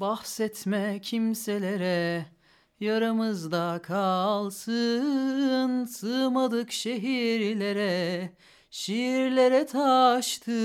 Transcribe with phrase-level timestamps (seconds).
[0.00, 2.26] Bahsetme kimselere
[2.80, 8.30] yaramızda kalsın sığmadık şehirlere
[8.70, 10.56] şiirlere taştık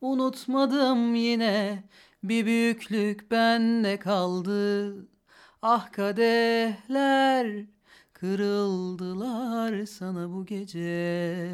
[0.00, 1.84] unutmadım yine
[2.22, 4.94] bir büyüklük bende kaldı
[5.62, 7.64] ah kadehler
[8.12, 11.48] kırıldılar sana bu gece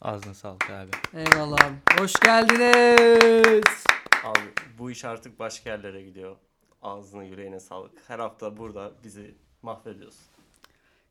[0.00, 0.90] Ağzına sağlık abi.
[1.14, 1.58] Eyvallah.
[1.98, 3.84] Hoş geldiniz.
[4.24, 4.40] Abi
[4.78, 6.36] bu iş artık başka yerlere gidiyor.
[6.82, 7.92] Ağzına yüreğine sağlık.
[8.08, 10.26] Her hafta burada bizi mahvediyorsun.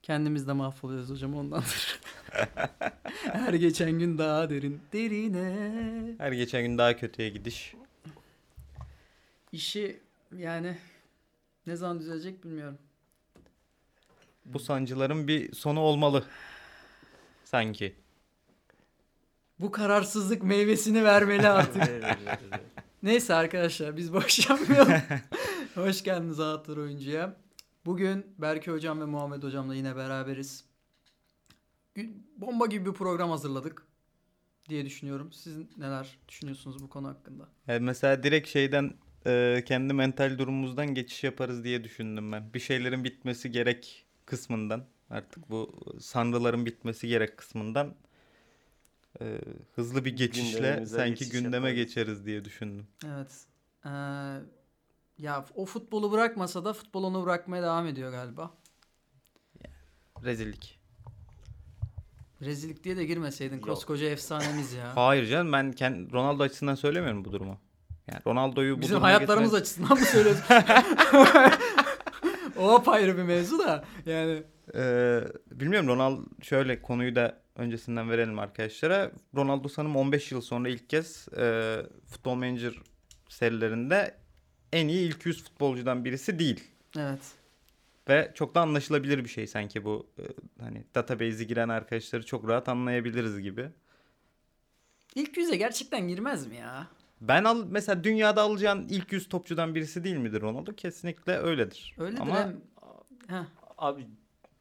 [0.03, 1.99] Kendimiz de mahvoluyoruz hocam ondandır.
[3.23, 4.81] Her geçen gün daha derin.
[4.93, 6.15] Derine.
[6.17, 7.75] Her geçen gün daha kötüye gidiş.
[9.51, 9.99] İşi
[10.37, 10.77] yani
[11.67, 12.77] ne zaman düzelecek bilmiyorum.
[14.45, 16.25] Bu sancıların bir sonu olmalı.
[17.45, 17.95] Sanki.
[19.59, 22.03] Bu kararsızlık meyvesini vermeli artık.
[23.03, 25.01] Neyse arkadaşlar biz boş yapmayalım.
[25.75, 27.37] Hoş geldiniz Anahtar Oyuncu'ya.
[27.85, 30.65] Bugün Berke Hocam ve Muhammed Hocam'la yine beraberiz.
[32.37, 33.85] Bomba gibi bir program hazırladık
[34.69, 35.31] diye düşünüyorum.
[35.31, 37.47] Siz neler düşünüyorsunuz bu konu hakkında?
[37.67, 38.93] Yani mesela direkt şeyden
[39.25, 42.53] e, kendi mental durumumuzdan geçiş yaparız diye düşündüm ben.
[42.53, 47.95] Bir şeylerin bitmesi gerek kısmından artık bu sanrıların bitmesi gerek kısmından
[49.21, 49.41] e,
[49.75, 51.75] hızlı bir geçişle sanki geçiş gündeme yaparız.
[51.75, 52.87] geçeriz diye düşündüm.
[53.05, 53.31] Evet.
[53.85, 53.89] Ee,
[55.17, 58.51] ya o futbolu bırakmasa da futbol onu bırakmaya devam ediyor galiba.
[60.23, 60.79] Rezillik.
[62.41, 63.65] Rezillik diye de girmeseydin Yok.
[63.65, 64.95] koskoca efsanemiz ya.
[64.95, 67.59] Hayır canım ben kend, Ronaldo açısından söylemiyorum bu durumu.
[68.11, 70.43] Yani Ronaldo'yu bu Bizim hayatlarımız getiren- açısından mı söylüyorsun?
[72.57, 74.43] o apayrı bir mevzu da yani.
[74.75, 75.21] Ee,
[75.51, 79.11] bilmiyorum Ronaldo şöyle konuyu da öncesinden verelim arkadaşlara.
[79.35, 81.75] Ronaldo sanırım 15 yıl sonra ilk kez e,
[82.05, 82.73] Futbol Manager
[83.29, 84.17] serilerinde
[84.73, 86.63] en iyi ilk 100 futbolcudan birisi değil.
[86.97, 87.19] Evet.
[88.09, 90.23] Ve çok da anlaşılabilir bir şey sanki bu e,
[90.63, 93.69] hani database'e giren arkadaşları çok rahat anlayabiliriz gibi.
[95.15, 96.87] İlk yüze gerçekten girmez mi ya?
[97.21, 100.73] Ben al mesela dünyada alacağın ilk 100 topçudan birisi değil midir Ronaldo?
[100.73, 101.95] Kesinlikle öyledir.
[101.97, 102.61] Öyledir Ama hem.
[103.27, 103.45] Heh,
[103.77, 104.07] Abi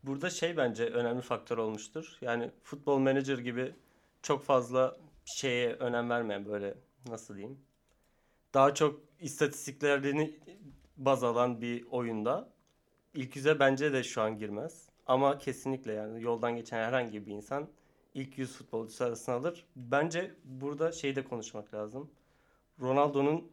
[0.06, 2.18] burada şey bence önemli faktör olmuştur.
[2.20, 3.74] Yani futbol manager gibi
[4.22, 6.74] çok fazla şeye önem vermeyen böyle
[7.08, 7.58] nasıl diyeyim.
[8.54, 10.34] Daha çok istatistiklerini
[10.96, 12.52] baz alan bir oyunda
[13.14, 14.88] ilk yüze bence de şu an girmez.
[15.06, 17.68] Ama kesinlikle yani yoldan geçen herhangi bir insan
[18.14, 19.66] ilk 100 futbolcusu arasına alır.
[19.76, 22.10] Bence burada şeyi de konuşmak lazım.
[22.80, 23.52] Ronaldo'nun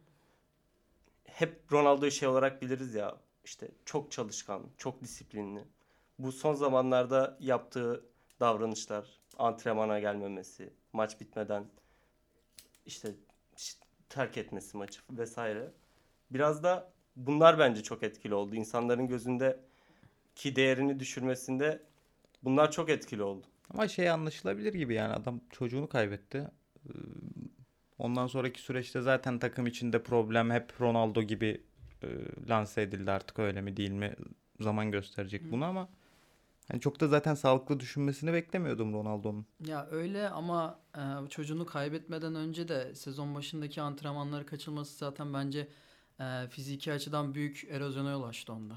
[1.24, 5.64] hep Ronaldo'yu şey olarak biliriz ya işte çok çalışkan, çok disiplinli.
[6.18, 8.04] Bu son zamanlarda yaptığı
[8.40, 11.64] davranışlar, antrenmana gelmemesi, maç bitmeden
[12.86, 13.14] işte
[14.08, 15.72] terk etmesi maçı vesaire.
[16.30, 18.54] Biraz da bunlar bence çok etkili oldu.
[18.54, 19.60] İnsanların gözünde
[20.34, 21.82] ki değerini düşürmesinde
[22.42, 23.46] bunlar çok etkili oldu.
[23.70, 26.48] Ama şey anlaşılabilir gibi yani adam çocuğunu kaybetti.
[26.88, 26.92] Ee,
[27.98, 31.62] Ondan sonraki süreçte zaten takım içinde problem hep Ronaldo gibi
[32.02, 32.08] e,
[32.48, 34.14] lanse edildi artık öyle mi değil mi
[34.60, 35.88] zaman gösterecek bunu ama
[36.70, 39.46] hani çok da zaten sağlıklı düşünmesini beklemiyordum Ronaldo'nun.
[39.66, 45.68] Ya öyle ama e, çocuğunu kaybetmeden önce de sezon başındaki antrenmanları kaçırması zaten bence
[46.20, 48.74] e, fiziki açıdan büyük erozyona yol açtı onda.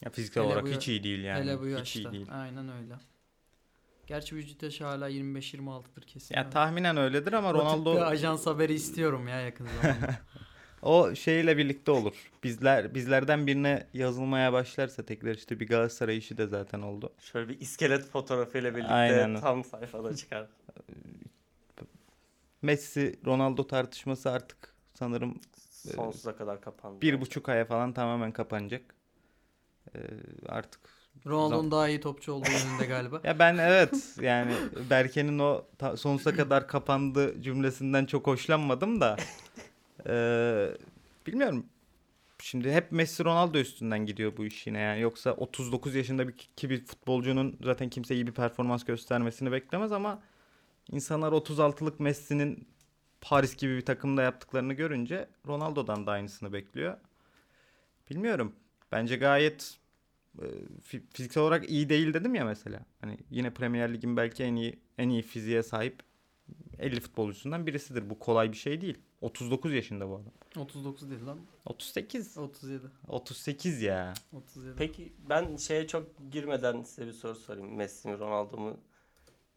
[0.00, 1.40] Ya fiziksel Hele olarak bu hiç iyi değil yani.
[1.40, 2.00] Hele bu hiç yaşta.
[2.00, 2.26] iyi değil.
[2.30, 2.94] Aynen öyle.
[4.06, 6.34] Gerçi vücut yaşı hala 25-26'dır kesin.
[6.34, 6.50] Ya ama.
[6.50, 10.16] tahminen öyledir ama O tip Ronaldo bir ajans haberi istiyorum ya yakın zamanda.
[10.82, 12.14] o şeyle birlikte olur.
[12.44, 17.12] Bizler bizlerden birine yazılmaya başlarsa tekrar işte bir Galatasaray işi de zaten oldu.
[17.20, 19.40] Şöyle bir iskelet fotoğrafıyla birlikte Aynen.
[19.40, 20.46] tam sayfada çıkar.
[22.62, 25.40] Messi Ronaldo tartışması artık sanırım
[25.96, 27.00] Sonsuza kadar kapandı.
[27.02, 28.82] bir buçuk aya falan tamamen kapanacak.
[29.94, 29.98] Ee,
[30.48, 30.80] artık
[31.26, 33.20] Ronaldo'nun daha iyi topçu olduğu yönünde galiba.
[33.24, 34.52] ya ben evet yani
[34.90, 39.16] Berke'nin o ta- sonsuza kadar kapandı cümlesinden çok hoşlanmadım da
[40.06, 40.68] Ee,
[41.26, 41.66] bilmiyorum.
[42.38, 45.00] Şimdi hep Messi Ronaldo üstünden gidiyor bu iş yine yani.
[45.00, 50.22] Yoksa 39 yaşında bir ki bir futbolcunun zaten kimse iyi bir performans göstermesini beklemez ama
[50.90, 52.68] insanlar 36'lık Messi'nin
[53.20, 56.96] Paris gibi bir takımda yaptıklarını görünce Ronaldo'dan da aynısını bekliyor.
[58.10, 58.52] Bilmiyorum.
[58.92, 59.78] Bence gayet
[60.38, 60.44] e,
[60.90, 62.80] fi- fiziksel olarak iyi değil dedim ya mesela.
[63.00, 66.02] Hani yine Premier Lig'in belki en iyi en iyi fiziğe sahip
[66.78, 68.10] 50 futbolcusundan birisidir.
[68.10, 68.98] Bu kolay bir şey değil.
[69.20, 70.32] 39 yaşında bu adam.
[70.56, 71.38] 39 değil lan.
[71.64, 72.38] 38.
[72.38, 72.86] 37.
[73.08, 74.14] 38 ya.
[74.32, 74.74] 37.
[74.78, 77.76] Peki ben şeye çok girmeden size bir soru sorayım.
[77.76, 78.76] Messi mi Ronaldo mu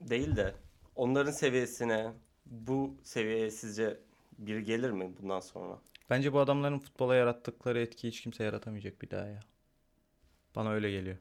[0.01, 0.55] değil de
[0.95, 2.11] onların seviyesine
[2.45, 3.99] bu seviyeye sizce
[4.37, 5.79] biri gelir mi bundan sonra?
[6.09, 9.39] Bence bu adamların futbola yarattıkları etkiyi hiç kimse yaratamayacak bir daha ya.
[10.55, 11.17] Bana öyle geliyor.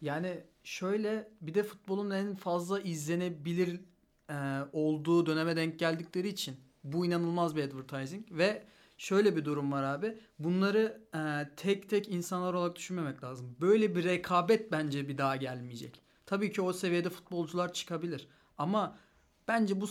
[0.00, 3.80] Yani şöyle bir de futbolun en fazla izlenebilir
[4.32, 4.34] e,
[4.72, 8.64] olduğu döneme denk geldikleri için bu inanılmaz bir advertising ve
[8.98, 10.18] şöyle bir durum var abi.
[10.38, 13.56] Bunları e, tek tek insanlar olarak düşünmemek lazım.
[13.60, 16.00] Böyle bir rekabet bence bir daha gelmeyecek.
[16.26, 18.98] Tabii ki o seviyede futbolcular çıkabilir ama
[19.48, 19.88] bence bu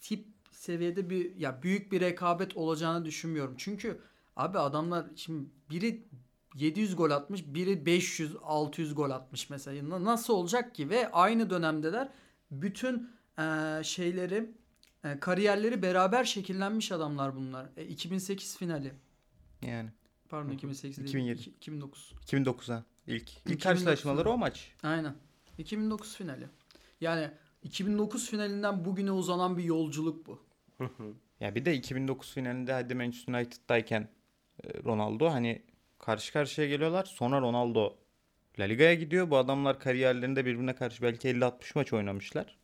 [0.00, 3.54] tip seviyede bir ya büyük bir rekabet olacağını düşünmüyorum.
[3.58, 4.00] Çünkü
[4.36, 6.06] abi adamlar şimdi biri
[6.54, 9.88] 700 gol atmış, biri 500 600 gol atmış mesela.
[9.90, 12.08] Na- Nasıl olacak ki ve aynı dönemdeler
[12.50, 14.50] bütün eee, şeyleri
[15.04, 17.66] e, kariyerleri beraber şekillenmiş adamlar bunlar.
[17.76, 18.92] E, 2008 finali.
[19.62, 19.90] Yani
[20.28, 20.54] Pardon Hı hı.
[20.56, 21.08] 2008 değil.
[21.08, 21.40] 2007.
[21.40, 22.12] iki- 2009.
[22.26, 24.72] 2009'a ilk ilk 2009 karşılaşmaları o maç.
[24.82, 25.14] Aynen.
[25.58, 26.46] 2009 finali.
[27.00, 27.30] Yani
[27.62, 30.40] 2009 finalinden bugüne uzanan bir yolculuk bu.
[31.40, 34.08] Ya bir de 2009 finalinde hadi Manchester United'dayken
[34.64, 35.62] e, Ronaldo hani
[35.98, 37.04] karşı karşıya geliyorlar.
[37.04, 37.96] Sonra Ronaldo
[38.58, 39.30] La Liga'ya gidiyor.
[39.30, 42.56] Bu adamlar kariyerlerinde birbirine karşı belki 50-60 maç oynamışlar.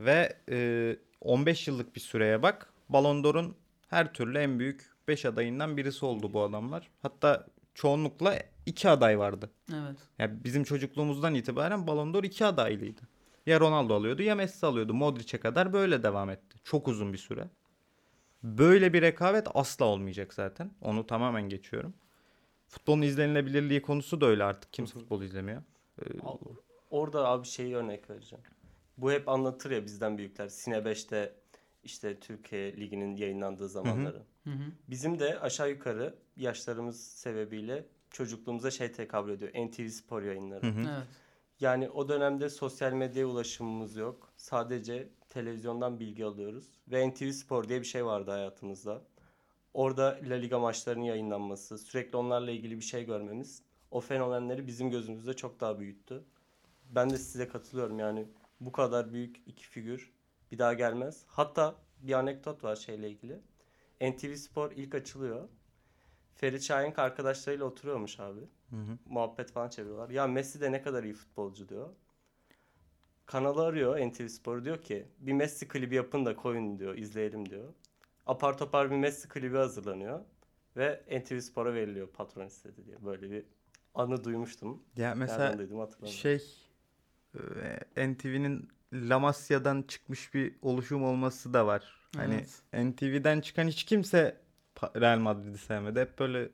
[0.00, 2.72] Ve e, 15 yıllık bir süreye bak.
[2.88, 3.56] Ballon d'Or'un
[3.88, 6.90] her türlü en büyük 5 adayından birisi oldu bu adamlar.
[7.02, 9.50] Hatta çoğunlukla iki aday vardı.
[9.72, 9.98] Evet.
[10.18, 13.00] Ya bizim çocukluğumuzdan itibaren Ballon d'Or iki adaylıydı.
[13.46, 14.94] Ya Ronaldo alıyordu ya Messi alıyordu.
[14.94, 16.58] Modric'e kadar böyle devam etti.
[16.64, 17.48] Çok uzun bir süre.
[18.42, 20.70] Böyle bir rekabet asla olmayacak zaten.
[20.80, 21.94] Onu tamamen geçiyorum.
[22.68, 24.72] Futbolun izlenilebilirliği konusu da öyle artık.
[24.72, 25.62] Kimse futbol izlemiyor.
[26.02, 26.04] Ee,
[26.90, 28.44] Orada abi şeyi örnek vereceğim.
[28.98, 30.48] Bu hep anlatır ya bizden büyükler.
[30.48, 31.34] Sine 5'te
[31.84, 34.22] işte Türkiye Ligi'nin yayınlandığı zamanları.
[34.44, 34.72] Hı hı.
[34.88, 39.52] Bizim de aşağı yukarı yaşlarımız sebebiyle çocukluğumuza şey tekabül ediyor.
[39.68, 40.66] NTV Spor yayınları.
[40.66, 40.80] hı hı.
[40.80, 41.08] Evet.
[41.60, 44.32] Yani o dönemde sosyal medyaya ulaşımımız yok.
[44.36, 46.78] Sadece televizyondan bilgi alıyoruz.
[46.88, 49.02] Ve NTV Spor diye bir şey vardı hayatımızda.
[49.74, 55.34] Orada La Liga maçlarının yayınlanması, sürekli onlarla ilgili bir şey görmemiz o fenomenleri bizim gözümüzde
[55.34, 56.24] çok daha büyüttü.
[56.90, 58.26] Ben de size katılıyorum yani
[58.60, 60.12] bu kadar büyük iki figür
[60.52, 61.24] bir daha gelmez.
[61.26, 63.40] Hatta bir anekdot var şeyle ilgili.
[64.00, 65.48] NTV Spor ilk açılıyor.
[66.34, 68.98] Ferit Şahenk arkadaşlarıyla oturuyormuş abi Hı hı.
[69.06, 70.10] muhabbet falan çeviriyorlar.
[70.10, 71.88] Ya Messi de ne kadar iyi futbolcu diyor.
[73.26, 77.74] Kanalı arıyor NTV Spor diyor ki bir Messi klibi yapın da koyun diyor izleyelim diyor.
[78.26, 80.20] Apar topar bir Messi klibi hazırlanıyor
[80.76, 83.04] ve NTV Spor'a veriliyor patron istedi diye.
[83.04, 83.44] Böyle bir
[83.94, 84.82] anı duymuştum.
[84.96, 86.65] Ya mesela duydum şey
[87.96, 91.84] NTV'nin La Masia'dan çıkmış bir oluşum olması da var.
[92.16, 92.62] Hani Evet.
[92.92, 94.36] NTV'den çıkan hiç kimse
[94.96, 96.00] Real Madrid'i sevmedi.
[96.00, 96.48] Hep böyle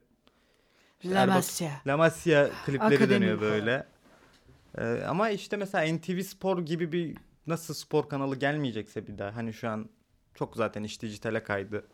[1.05, 1.69] La Erbat- Masia.
[1.87, 3.87] La Masia klipleri Akademi dönüyor böyle.
[4.77, 9.53] Ee, ama işte mesela NTV Spor gibi bir nasıl spor kanalı gelmeyecekse bir daha hani
[9.53, 9.89] şu an
[10.35, 11.85] çok zaten iş dijitale kaydı.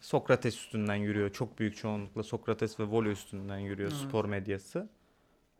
[0.00, 1.32] Sokrates üstünden yürüyor.
[1.32, 4.00] Çok büyük çoğunlukla Sokrates ve Voley üstünden yürüyor Evet.
[4.08, 4.88] spor medyası.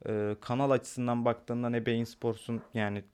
[0.09, 3.05] Ee, kanal açısından baktığında ne Bein Sports'un yani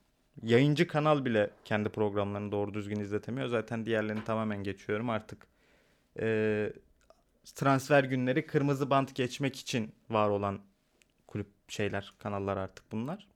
[0.42, 3.48] yayıncı kanal bile kendi programlarını doğru düzgün izletemiyor.
[3.48, 5.46] Zaten diğerlerini tamamen geçiyorum artık.
[6.20, 6.72] Ee,
[7.54, 10.60] transfer günleri kırmızı bant geçmek için var olan
[11.26, 13.28] kulüp şeyler, kanallar artık bunlar.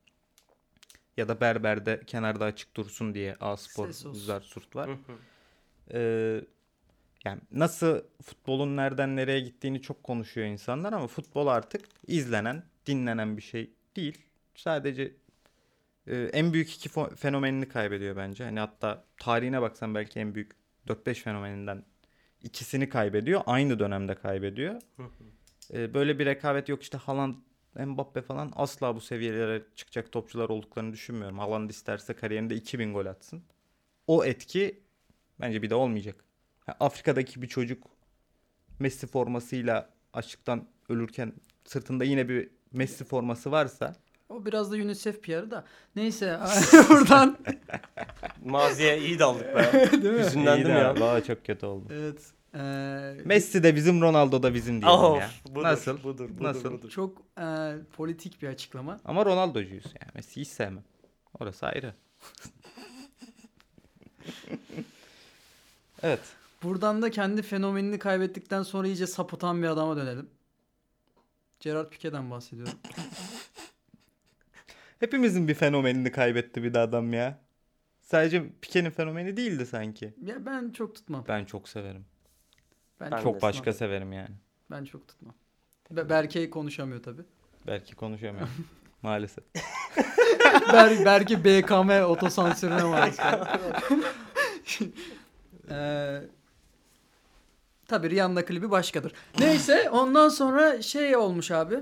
[1.16, 4.12] Ya da Berber'de kenarda açık dursun diye A Spor, olsun.
[4.12, 4.90] Zarsurt var.
[5.93, 6.44] Ee,
[7.25, 13.43] yani nasıl futbolun nereden nereye gittiğini çok konuşuyor insanlar ama futbol artık izlenen, dinlenen bir
[13.43, 14.19] şey değil.
[14.55, 15.12] Sadece
[16.06, 18.44] e, en büyük iki fenomenini kaybediyor bence.
[18.44, 20.53] Hani hatta tarihine baksan belki en büyük
[20.86, 21.84] 4-5 fenomeninden
[22.43, 23.43] ikisini kaybediyor.
[23.46, 24.81] Aynı dönemde kaybediyor.
[25.72, 27.34] Ee, böyle bir rekabet yok işte Haaland,
[27.74, 31.39] Mbappe falan asla bu seviyelere çıkacak topçular olduklarını düşünmüyorum.
[31.39, 33.43] Haaland isterse kariyerinde 2000 gol atsın.
[34.06, 34.81] O etki
[35.41, 36.24] bence bir de olmayacak.
[36.81, 37.86] Afrika'daki bir çocuk
[38.79, 41.32] Messi formasıyla açlıktan ölürken
[41.65, 43.96] sırtında yine bir Messi forması varsa
[44.29, 45.64] O biraz da UNICEF PR'ı da.
[45.96, 46.38] Neyse
[46.88, 47.38] buradan
[48.44, 49.88] Maziye iyi daldık be.
[50.02, 50.20] değil mi?
[50.24, 50.94] Hüzünlendim İyi de ya.
[51.00, 51.86] Valla çok kötü oldu.
[51.93, 52.20] Evet.
[52.55, 55.31] Ee, Messi de bizim Ronaldo da bizim diyelim Of, ya.
[55.48, 56.02] budur, Nasıl?
[56.02, 56.72] Budur, budur, Nasıl?
[56.72, 56.91] budur.
[56.91, 59.00] çok e, politik bir açıklama.
[59.05, 60.10] Ama Ronaldo'cuyuz yani.
[60.14, 60.84] Messi'yi hiç sevmem.
[61.41, 61.94] Orası ayrı.
[66.02, 66.20] evet.
[66.62, 70.31] Buradan da kendi fenomenini kaybettikten sonra iyice sapıtan bir adama dönelim.
[71.62, 72.72] Gerard Pique'den bahsediyorum.
[75.00, 77.38] Hepimizin bir fenomenini kaybetti bir de adam ya.
[78.00, 80.14] Sadece Pique'nin fenomeni değildi sanki.
[80.26, 81.24] Ya ben çok tutmam.
[81.28, 82.04] Ben çok severim.
[83.00, 84.34] Ben, Ben çok, başka severim yani.
[84.70, 85.34] ben çok tutmam.
[85.90, 87.22] Be- Berke konuşamıyor tabi.
[87.66, 88.50] Belki konuşamıyorum.
[89.02, 89.44] Maalesef.
[90.72, 93.48] Ber Berke BKM otosansürüne maruz kaldı.
[95.70, 96.20] Ee,
[97.93, 99.13] Tabii Rihanna klibi başkadır.
[99.39, 101.81] Neyse ondan sonra şey olmuş abi.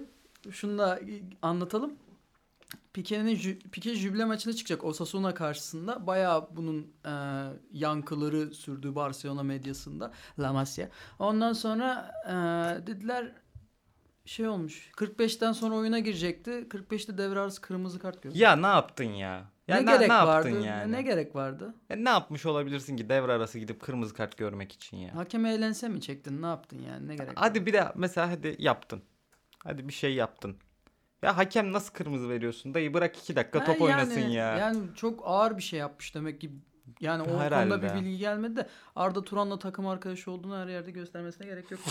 [0.50, 1.00] Şunu da
[1.42, 1.92] anlatalım.
[2.92, 6.06] Pique'nin jü- Pique jübile maçına çıkacak Osasuna karşısında.
[6.06, 7.12] Bayağı bunun e,
[7.72, 10.12] yankıları sürdü Barcelona medyasında.
[10.38, 10.88] La Masia.
[11.18, 12.32] Ondan sonra e,
[12.86, 13.32] dediler
[14.24, 14.90] şey olmuş.
[14.96, 16.50] 45'ten sonra oyuna girecekti.
[16.50, 18.38] 45'te devre arası kırmızı kart gördü.
[18.38, 19.44] Ya ne yaptın ya?
[19.70, 20.60] Ya ne, ne, gerek ne vardı?
[20.60, 20.92] yani?
[20.92, 21.74] Ne gerek vardı?
[21.88, 25.14] Ya ne yapmış olabilirsin ki devre arası gidip kırmızı kart görmek için ya?
[25.16, 26.42] Hakem eğlense mi çektin?
[26.42, 27.08] Ne yaptın yani?
[27.08, 27.66] Ne gerek Hadi var?
[27.66, 29.02] bir de mesela hadi yaptın.
[29.64, 30.56] Hadi bir şey yaptın.
[31.22, 32.74] Ya hakem nasıl kırmızı veriyorsun?
[32.74, 34.56] Dayı bırak iki dakika Ha, top oynasın yani- ya.
[34.58, 36.50] Yani çok ağır bir şey yapmış demek ki.
[37.00, 37.70] Yani o Herhalde.
[37.70, 41.80] konuda bir bilgi gelmedi de Arda Turan'la takım arkadaşı olduğunu her yerde göstermesine gerek yok.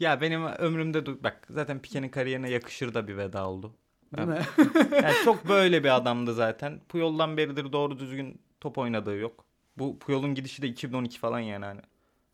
[0.00, 3.74] Ya benim ömrümde bak zaten Pique'nin kariyerine yakışır da bir veda oldu.
[4.16, 4.40] Değil mi?
[5.02, 6.80] Yani çok böyle bir adamdı zaten.
[6.88, 9.44] Puyol'dan beridir doğru düzgün top oynadığı yok.
[9.78, 11.80] Bu Puyol'un gidişi de 2012 falan yani hani.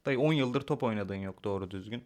[0.07, 2.05] Dayı 10 yıldır top oynadığın yok doğru düzgün.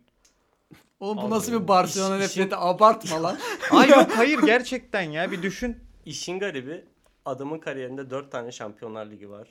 [1.01, 2.57] Oğlum bu Abi, nasıl bir Barcelona iş- işin- nefreti?
[2.57, 3.39] Abartma lan.
[3.71, 5.77] Ay yok hayır gerçekten ya bir düşün.
[6.05, 6.85] İşin garibi
[7.25, 9.49] adamın kariyerinde 4 tane Şampiyonlar Ligi var.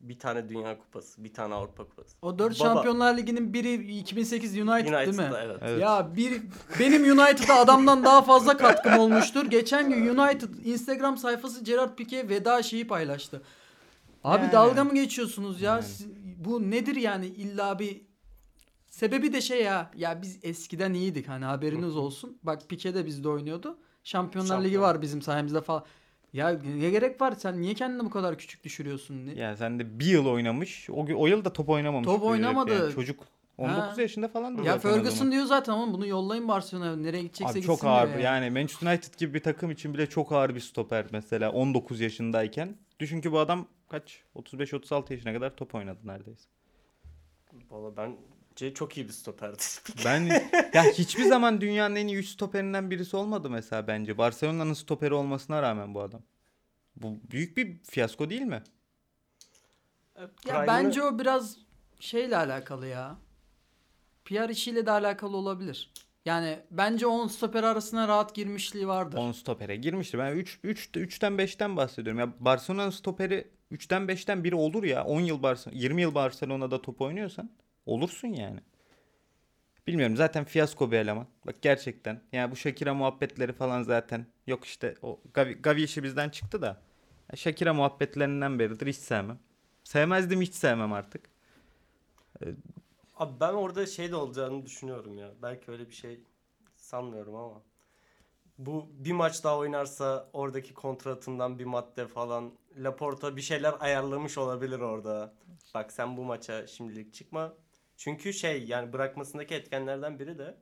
[0.00, 2.16] Bir tane Dünya Kupası, bir tane Avrupa Kupası.
[2.22, 5.22] O 4 Baba, Şampiyonlar Ligi'nin biri 2008 United, değil mi?
[5.22, 5.58] United'da evet.
[5.62, 5.82] Evet.
[5.82, 6.42] Ya bir
[6.80, 9.46] benim United'a adamdan daha fazla katkım olmuştur.
[9.46, 13.42] Geçen gün United Instagram sayfası Gerard Piqué veda şeyi paylaştı.
[14.24, 14.52] Abi Yani.
[14.52, 15.72] dalga mı geçiyorsunuz ya?
[15.72, 15.82] Yani.
[15.82, 16.06] Siz-
[16.44, 18.00] bu nedir yani illa bir
[18.86, 19.90] sebebi de şey ya.
[19.96, 22.38] Ya biz eskiden iyiydik hani haberiniz olsun.
[22.42, 23.78] Bak Piqué de bizde oynuyordu.
[24.04, 24.82] Şampiyonlar Ligi Şampiyon.
[24.82, 25.84] var bizim sayemizde falan.
[26.36, 27.32] Ya ne gerek var?
[27.32, 29.26] Sen niye kendini bu kadar küçük düşürüyorsun?
[29.26, 30.90] Ne- Ya sen de bir yıl oynamış.
[30.90, 32.06] O, o yıl da top oynamamış.
[32.06, 32.74] Top oynamadı.
[32.74, 32.92] yani.
[32.92, 33.20] Çocuk
[33.58, 34.02] 19 Ha.
[34.02, 34.62] yaşında falan.
[34.62, 36.96] Ya Ferguson diyor zaten ama bunu yollayın Barcelona'ya.
[36.96, 40.06] Nereye gidecekse Abi gitsin çok ağır diyor yani Manchester United gibi bir takım için bile
[40.06, 42.76] çok ağır bir stoper mesela 19 yaşındayken.
[43.00, 46.48] Düşün ki bu adam kaç 35-36 yaşına kadar top oynadı neredeyse.
[47.70, 47.96] Valla
[48.56, 49.62] bence çok iyi bir stoperdi.
[50.04, 50.20] Ben
[50.74, 54.18] ya hiçbir zaman dünyanın en iyi 3 stoperinden birisi olmadı mesela bence.
[54.18, 56.22] Barcelona'nın stoperi olmasına rağmen bu adam.
[56.96, 58.62] Bu büyük bir fiyasko değil mi?
[60.18, 61.56] Ya Prime'ı- bence o biraz
[62.00, 63.16] şeyle alakalı ya.
[64.24, 65.92] PR işiyle de alakalı olabilir.
[66.24, 69.18] Yani bence onun stoper arasına rahat girmişliği vardır.
[69.18, 70.18] 10 stopere girmiştir.
[70.18, 72.20] Ben 3 3 3'ten 5'ten bahsediyorum.
[72.20, 75.04] Ya Barcelona'nın stoperi 3'ten 5'ten biri olur ya.
[75.04, 77.50] 10 yıl Barcelona 20 yıl Barcelona'da top oynuyorsan
[77.86, 78.60] olursun yani.
[79.86, 81.26] Bilmiyorum zaten fiyasko bir eleman.
[81.46, 82.22] Bak gerçekten.
[82.32, 86.82] Yani bu Shakira muhabbetleri falan zaten yok işte o Gavi, Gavi işi bizden çıktı da.
[87.34, 89.38] Shakira muhabbetlerinden beridir hiç sevmem.
[89.84, 91.30] Sevmezdim hiç sevmem artık.
[93.16, 95.30] Abi ben orada şey de olacağını düşünüyorum ya.
[95.42, 96.20] Belki öyle bir şey
[96.76, 97.62] sanmıyorum ama.
[98.58, 104.80] Bu bir maç daha oynarsa oradaki kontratından bir madde falan Laporta bir şeyler ayarlamış olabilir
[104.80, 105.34] orada.
[105.74, 107.54] Bak sen bu maça şimdilik çıkma.
[107.96, 110.56] Çünkü şey yani bırakmasındaki etkenlerden biri de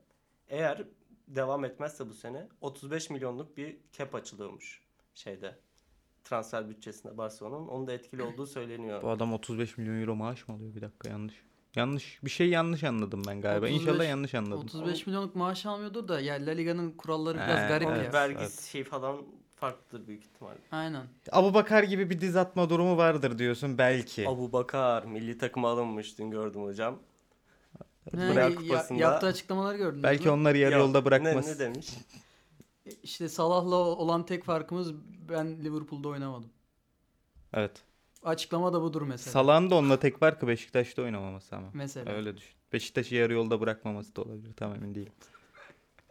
[0.47, 0.83] eğer
[1.27, 4.81] devam etmezse bu sene 35 milyonluk bir cap açılıyormuş
[5.13, 5.55] şeyde.
[6.23, 7.67] Transfer bütçesinde Barcelona'nın.
[7.67, 9.01] Onun da etkili olduğu söyleniyor.
[9.01, 10.75] Bu adam 35 milyon euro maaş mı alıyor?
[10.75, 11.35] Bir dakika yanlış.
[11.75, 12.19] Yanlış.
[12.23, 13.65] Bir şey yanlış anladım ben galiba.
[13.65, 14.59] 35 İnşallah yanlış anladım.
[14.59, 18.13] 35 milyonluk maaş almıyordur da ya La Liga'nın kuralları biraz He, garip Onun ya.
[18.13, 18.61] vergisi evet.
[18.61, 19.17] şey falan
[19.55, 20.55] farklıdır büyük ihtimal.
[20.71, 21.03] Aynen.
[21.31, 24.29] Abu Bakar gibi bir diz atma durumu vardır diyorsun belki.
[24.29, 26.99] Abu Bakar milli takıma alınmış dün gördüm hocam.
[28.11, 30.29] He, Dünya ya- Kupası'nda- yaptığı açıklamaları gördünüz Belki mü?
[30.31, 31.47] onları yarı Ya, yolda bırakmaz.
[31.47, 31.87] Ne, ne demiş?
[33.03, 34.93] İşte Salah'la olan tek farkımız
[35.29, 36.49] ben Liverpool'da oynamadım.
[37.53, 37.71] Evet.
[38.23, 39.31] Açıklama da budur mesela.
[39.31, 41.67] Salah'ın da onunla tek farkı Beşiktaş'ta oynamaması ama.
[41.73, 42.11] mesela.
[42.13, 42.55] Öyle düşün.
[42.73, 44.53] Beşiktaş'ı yarı yolda bırakmaması da olabilir.
[44.53, 45.13] Tam emin değilim.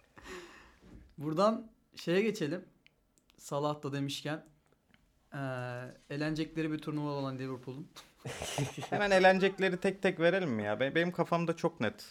[1.18, 2.64] Buradan şeye geçelim.
[3.38, 4.44] Salah da demişken
[5.34, 5.40] eee
[6.10, 7.88] elenecekleri bir turnuva olan Liverpool'un.
[8.90, 10.80] Hemen eğlenecekleri tek tek verelim mi ya?
[10.80, 12.04] Be- Benim kafamda çok net.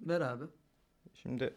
[0.00, 0.44] Ver abi.
[1.14, 1.54] Şimdi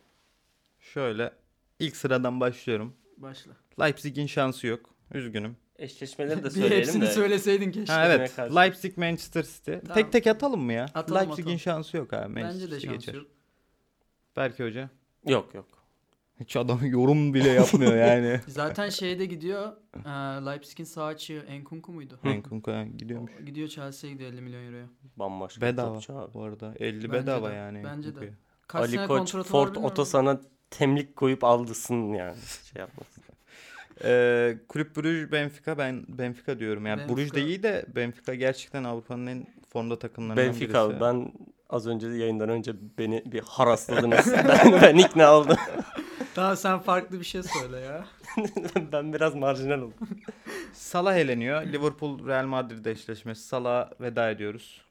[0.79, 1.34] şöyle
[1.79, 2.93] ilk sıradan başlıyorum.
[3.17, 3.51] Başla.
[3.79, 4.89] Leipzig'in şansı yok.
[5.13, 5.57] Üzgünüm.
[5.75, 7.07] Eşleşmeleri de söyleyelim hepsini de.
[7.12, 7.93] söyleseydin keşke.
[7.93, 8.39] Ha evet.
[8.39, 9.72] Leipzig Manchester City.
[9.72, 9.93] Tamam.
[9.93, 10.86] Tek tek atalım mı ya?
[10.93, 11.60] Atalım, Leipzig'in atalım.
[11.60, 12.34] şansı yok abi.
[12.34, 13.13] Manchester Bence de City şans geçer.
[13.13, 13.27] yok.
[14.36, 14.89] Belki hoca.
[15.27, 15.67] Yok yok.
[16.39, 18.39] Hiç adam yorum bile yapmıyor yani.
[18.48, 19.72] Zaten şeyde gidiyor.
[19.96, 20.12] eee
[20.46, 22.20] Leipzig'in sağ açığı Enkunku muydu?
[22.24, 23.32] Enkunku ha, gidiyormuş.
[23.41, 24.86] O Gidiyor Chelsea'ye gidiyor 50 milyon euroya.
[25.17, 26.34] Bambaşka bir Bedava topçu abi.
[26.34, 26.74] bu arada.
[26.79, 27.84] 50 Bence bedava de, yani.
[27.84, 28.34] bence de.
[28.67, 29.75] Kaç sene Ali Koç Ford.
[29.75, 32.38] Otosan'a temlik koyup aldısın yani.
[32.74, 33.24] Şey yapmasın.
[34.03, 36.86] Ee, Kulüp Bruges Benfica ben Benfica diyorum.
[36.86, 37.15] Yani Benfica.
[37.17, 41.01] Bruges de iyi de Benfica gerçekten Avrupa'nın en formda takımlarından Benfica birisi.
[41.01, 41.32] ben
[41.70, 44.34] az önce yayından önce beni bir harasladınız.
[44.34, 45.58] ben, ben ikna oldum.
[46.38, 48.06] Tamam sen farklı bir şey söyle ya.
[48.91, 49.94] ben biraz marjinal oldum.
[50.74, 51.65] Salah eleniyor.
[51.65, 53.44] Liverpool Real Madrid eşleşmesi.
[53.48, 54.82] Salah veda ediyoruz.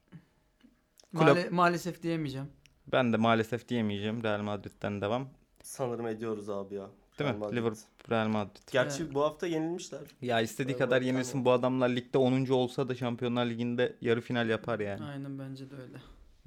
[1.15, 2.47] Maale- maalesef diyemeyeceğim.
[2.93, 4.23] Ben de maalesef diyemeyeceğim.
[4.23, 5.29] Real Madrid'den devam.
[5.63, 6.87] Sanırım ediyoruz abi ya.
[7.19, 7.39] Değil Real mi?
[7.41, 7.57] Madrid.
[7.57, 8.63] Liverpool, Real Madrid.
[8.73, 9.15] Gerçi Evet.
[9.15, 10.01] bu hafta yenilmişler.
[10.23, 12.47] Ya istediği Evet, kadar evet, yenilsin bu adamlar ligde 10.
[12.51, 15.05] olsa da Şampiyonlar Ligi'nde yarı final yapar yani.
[15.05, 15.99] Aynen bence de öyle.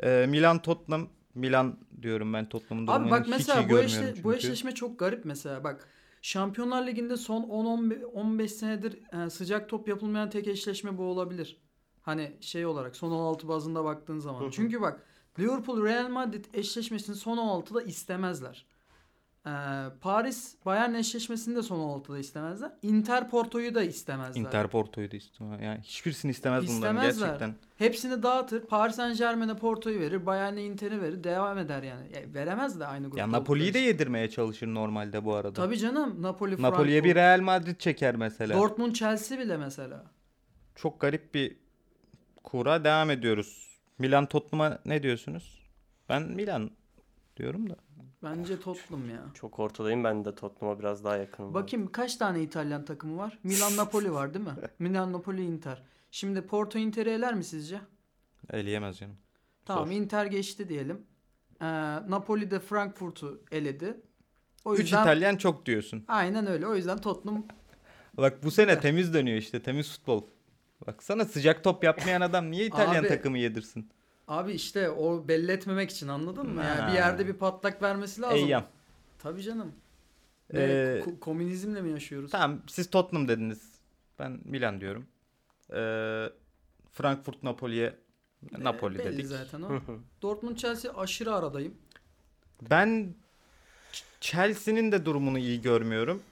[0.03, 4.07] Ee, Milan Tottenham Milan diyorum ben Tottenham'ın Abi durumunu bak hiç iyi mesela bu, eşle,
[4.07, 4.23] çünkü.
[4.23, 5.63] bu eşleşme çok garip mesela.
[5.63, 5.87] Bak
[6.21, 11.57] Şampiyonlar Ligi'nde son 10-15 senedir e, sıcak top yapılmayan tek eşleşme bu olabilir.
[12.01, 14.49] Hani şey olarak son 16 bazında baktığın zaman.
[14.49, 15.03] Çünkü bak
[15.39, 18.65] Liverpool Real Madrid eşleşmesini son 16'da istemezler.
[19.47, 19.49] Ee,
[20.01, 22.71] Paris Bayern eşleşmesini de son 16'da istemezler.
[22.81, 24.41] Inter Porto'yu da istemezler.
[24.41, 25.61] Inter Porto'yu da istemez.
[25.61, 27.25] Yani hiçbirisini istemez bunların İstemezler.
[27.27, 27.55] gerçekten.
[27.77, 28.61] Hepsini dağıtır.
[28.65, 30.25] Paris Saint Germain'e Porto'yu verir.
[30.25, 31.23] Bayern'e Inter'i verir.
[31.23, 32.07] Devam eder yani.
[32.15, 33.19] Ya, veremez de aynı grupta.
[33.19, 35.53] Ya Napoli'yi de yedirmeye çalışır normalde bu arada.
[35.53, 36.21] Tabii canım.
[36.21, 37.15] Napoli, Napoli'ye bir.
[37.15, 38.57] Real Madrid çeker mesela.
[38.57, 40.03] Dortmund Chelsea bile mesela.
[40.75, 41.57] Çok garip bir
[42.43, 43.69] kura devam ediyoruz.
[43.99, 45.59] Milan Tottenham'a ne diyorsunuz?
[46.09, 46.71] Ben Milan
[47.37, 47.75] diyorum da.
[48.23, 49.21] Bence Tottenham ya.
[49.33, 51.53] Çok ortadayım ben de Tottenham'a biraz daha yakınım.
[51.53, 53.39] Bakayım kaç tane İtalyan takımı var?
[53.43, 54.53] Milan Napoli var değil mi?
[54.79, 55.83] Milan Napoli Inter.
[56.11, 57.81] Şimdi Porto Inter'i eler mi sizce?
[58.53, 59.15] Eleyemez canım.
[59.65, 59.93] Tamam Zor.
[59.93, 61.01] Inter geçti diyelim.
[61.61, 61.65] Ee,
[62.09, 64.01] Napoli de Frankfurt'u eledi.
[64.65, 66.05] O Üç yüzden İtalyan çok diyorsun.
[66.07, 66.67] aynen öyle.
[66.67, 67.45] O yüzden Tottenham
[68.17, 69.61] Bak bu sene temiz dönüyor işte.
[69.61, 70.23] Temiz futbol.
[70.87, 73.89] Baksana sıcak top yapmayan adam niye İtalyan Abi, takımı yedirsin?
[74.29, 76.63] Abi işte o belli etmemek için anladın mı?
[76.63, 78.37] Yani bir yerde bir patlak vermesi lazım.
[78.37, 78.65] Eyyam.
[79.19, 79.71] Tabii canım.
[80.53, 80.57] Ee,
[81.05, 82.31] ko- komünizmle mi yaşıyoruz?
[82.31, 83.71] Tamam siz Tottenham dediniz.
[84.19, 85.07] Ben Milan diyorum.
[85.73, 86.25] Ee,
[86.91, 87.95] Frankfurt Napoli'ye
[88.57, 89.25] Napoli Ee, belli dedik.
[89.25, 89.69] zaten o.
[90.21, 91.73] Dortmund Chelsea aşırı aradayım.
[92.61, 93.15] Ben
[93.93, 96.23] Ch- Chelsea'nin de durumunu iyi görmüyorum.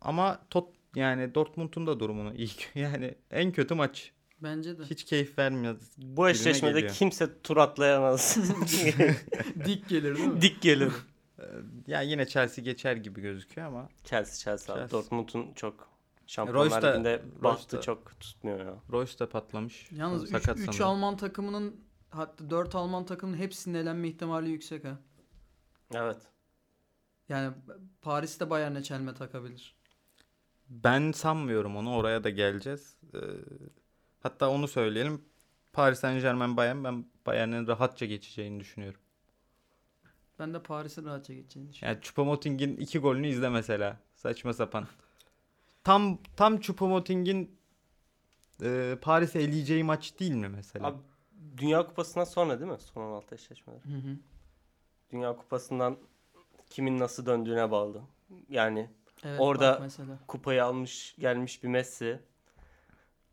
[0.00, 4.12] Ama Tot yani Dortmund'un da durumunu iyi yani en kötü maç.
[4.42, 4.82] Bence de.
[4.84, 5.76] Hiç keyif vermiyor.
[5.96, 6.94] Bu eşleşmede geliyor.
[6.94, 8.36] kimse tur atlayamaz.
[9.64, 10.42] Dik gelir değil mi?
[10.42, 10.92] Dik gelir.
[11.38, 11.42] Ee,
[11.86, 14.80] Ya yine Chelsea geçer gibi gözüküyor ama Chelsea Chelsea abi.
[14.80, 14.98] Chelsea.
[15.00, 15.88] Dortmund'un çok
[16.26, 18.74] Şampiyonlar da- Ligi'nde bahtı çok tutmuyor ya.
[18.92, 19.88] Royce da patlamış.
[19.92, 20.82] Yalnız 3 Sakat sanırım.
[20.86, 21.76] Alman takımının
[22.10, 24.98] hatta 4 Alman takımının hepsinin elenme ihtimali yüksek ha.
[25.94, 26.16] Evet.
[27.28, 27.54] Yani
[28.02, 29.74] Paris'te Bayern'e çelme takabilir.
[30.68, 31.94] Ben sanmıyorum onu.
[31.96, 32.96] Oraya da geleceğiz.
[33.14, 33.18] Ee,
[34.20, 35.24] hatta onu söyleyelim.
[35.72, 39.00] Paris Saint Germain Bayern ben Bayern'in rahatça geçeceğini düşünüyorum.
[40.38, 42.00] Ben de Paris'e rahatça geçeceğini düşünüyorum.
[42.00, 43.96] Yani Choupo-Moting'in iki golünü izle mesela.
[44.14, 44.86] Saçma sapan.
[45.84, 47.50] Tam tam Choupo-Moting'in
[48.62, 50.86] e, Paris'i eleyeceği maç değil mi mesela?
[50.86, 50.98] Abi
[51.56, 52.78] Dünya Kupası'ndan sonra değil mi?
[52.80, 53.80] Son 16 eşleşmeler.
[53.80, 54.16] Hı hı.
[55.12, 55.96] Dünya Kupası'ndan
[56.70, 58.02] kimin nasıl döndüğüne bağlı.
[58.48, 58.90] Yani
[59.24, 59.88] Evet, Orada-
[60.26, 62.20] kupayı almış gelmiş bir Messi.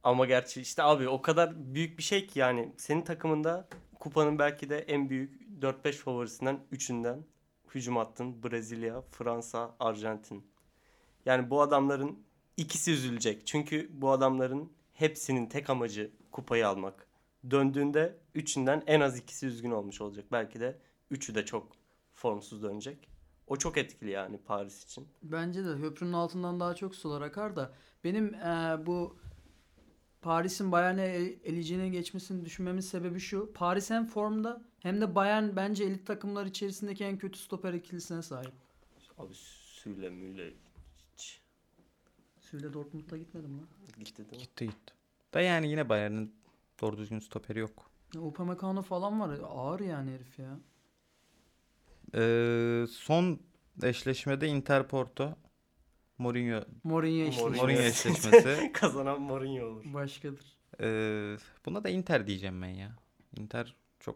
[0.07, 3.67] Ama gerçi işte abi o kadar büyük bir şey ki yani senin takımında
[3.99, 7.19] kupanın belki de en büyük 4-5 favorisinden 3'ünden
[7.75, 8.43] hücum attın.
[8.43, 10.47] Brezilya, Fransa, Arjantin.
[11.25, 12.19] Yani bu adamların
[12.57, 13.47] ikisi üzülecek.
[13.47, 17.07] Çünkü bu adamların hepsinin tek amacı kupayı almak.
[17.51, 20.25] Döndüğünde üçünden en az ikisi üzgün olmuş olacak.
[20.31, 20.77] Belki de
[21.11, 21.71] üçü de çok
[22.13, 23.09] formsuz dönecek.
[23.47, 25.07] O çok etkili yani Paris için.
[25.23, 29.17] Bence de köprünün altından daha çok sular akar da benim eee, bu
[30.21, 33.53] Paris'in Bayern'e el- eleyeceğine geçmesini düşünmemin sebebi şu.
[33.53, 38.51] Paris hem formda hem de Bayern bence elit takımlar içerisindeki en kötü stoper ikilisine sahip.
[39.17, 40.53] Abi Süle müyle
[41.17, 41.41] hiç
[42.39, 43.67] Süle Dortmund'da gitmedim lan.
[44.03, 44.37] gitti değil mi?
[44.37, 44.93] Gitti gitti.
[45.33, 46.35] Da yani yine Bayern'in
[46.81, 47.91] doğru düzgün stoperi yok.
[48.17, 49.39] Upamecano falan var.
[49.43, 50.59] Ağır yani herif ya.
[52.15, 53.39] Ee, son
[53.83, 55.35] eşleşmede Inter Porto
[56.17, 57.43] Mourinho Mourinho işte.
[57.43, 57.69] Mourinho.
[57.81, 58.71] Eşleşmesi.
[58.73, 59.83] Kazanan Mourinho olur.
[59.93, 60.57] Başkadır.
[60.81, 62.95] Ee, buna da Inter diyeceğim ben ya.
[63.37, 64.15] Inter çok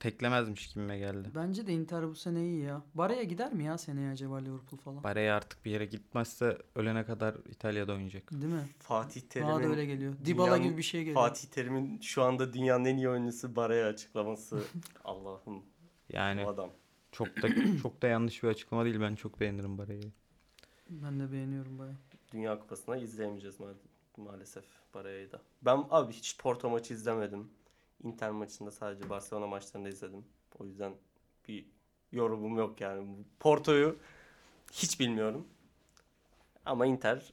[0.00, 1.30] teklemezmiş gibime geldi.
[1.34, 2.82] Bence de Inter bu sene iyi ya.
[2.94, 5.04] Baraya gider mi ya seneye acaba Liverpool falan?
[5.04, 8.32] Baraya artık bir yere gitmezse ölene kadar İtalya'da oynayacak.
[8.32, 8.68] Değil mi?
[8.78, 10.14] Fatih Bana da öyle Terim'in geliyor.
[10.24, 11.14] Dybala dünyanın- gibi bir şey geliyor.
[11.22, 14.62] Fatih Terim'in şu anda dünyanın en iyi oyuncusu Baraya açıklaması.
[15.04, 15.62] Allah'ım
[16.12, 16.70] Yani bu adam.
[17.12, 17.48] çok da
[17.82, 19.00] çok da yanlış bir açıklama değil.
[19.00, 20.12] Ben çok beğenirim Baraya'yı.
[20.92, 21.92] Ben de beğeniyorum baya.
[22.32, 23.74] Dünya Kupası'na izleyemeyeceğiz ma-
[24.16, 25.40] maalesef Baraya'yı da.
[25.62, 27.50] Ben abi hiç Porto maçı izlemedim.
[28.02, 30.24] Inter maçında sadece Barcelona maçlarında izledim.
[30.58, 30.92] O yüzden
[31.48, 31.66] bir
[32.12, 33.16] yorumum yok yani.
[33.40, 33.96] Porto'yu
[34.72, 35.46] hiç bilmiyorum.
[36.66, 37.32] Ama Inter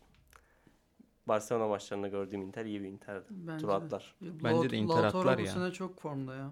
[1.28, 3.26] Barcelona maçlarında gördüğüm Inter iyi bir Inter'di.
[3.30, 3.74] Bence Tur de.
[3.74, 4.16] atlar.
[4.22, 5.52] Bence de Inter Lautaro atlar bu ya.
[5.52, 6.52] sene çok formda ya.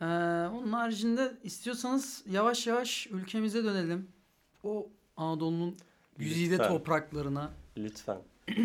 [0.00, 0.04] Ee,
[0.48, 4.08] onun haricinde istiyorsanız yavaş yavaş ülkemize dönelim.
[4.64, 5.76] O Anadolu'nun
[6.18, 6.68] güzide Lütfen.
[6.68, 7.50] topraklarına.
[7.76, 8.18] Lütfen.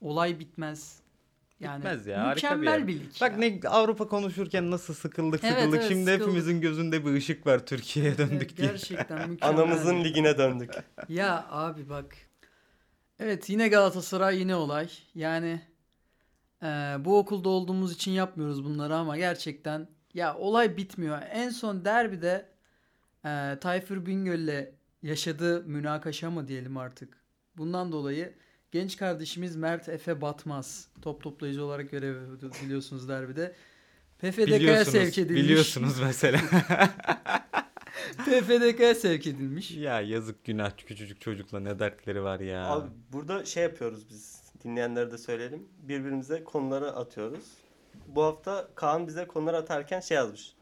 [0.00, 1.00] Olay bitmez.
[1.60, 3.20] Yani Bitmez ya, harika bir mükemmel bir lig.
[3.20, 3.38] Bak ya.
[3.38, 5.80] ne Avrupa konuşurken nasıl sıkıldık Evet, sıkıldık.
[5.80, 6.26] evet, Şimdi sıkıldık.
[6.26, 8.68] hepimizin gözünde bir ışık var Türkiye'ye döndük Evet, diye.
[8.68, 9.56] Gerçekten mükemmel.
[9.58, 10.70] Anamızın ligine döndük.
[11.08, 12.16] Ya abi bak.
[13.20, 14.88] Evet yine Galatasaray yine olay.
[15.14, 15.60] Yani
[16.62, 16.66] e,
[16.98, 21.18] bu okulda olduğumuz için yapmıyoruz bunları ama gerçekten ya olay bitmiyor.
[21.30, 22.48] En son derbide
[23.24, 24.75] e, Tayfur Bingöl'le
[25.06, 27.16] yaşadığı münakaşa mı diyelim artık.
[27.56, 28.34] Bundan dolayı
[28.72, 32.16] genç kardeşimiz Mert Efe Batmaz top toplayıcı olarak görev
[32.64, 33.54] biliyorsunuz derbide.
[34.18, 35.42] PFDK'ya Biliyorsunuz, sevk edilmiş.
[35.42, 36.38] biliyorsunuz mesela.
[38.24, 39.70] PFDK'ya sevk edilmiş.
[39.70, 42.66] ya yazık günah küçücük çocukla ne dertleri var ya.
[42.66, 44.42] Abi burada şey yapıyoruz biz.
[44.64, 45.68] Dinleyenlere de söyleyelim.
[45.78, 47.44] Birbirimize konuları atıyoruz.
[48.06, 50.52] Bu hafta Kaan bize konuları atarken şey yazmış.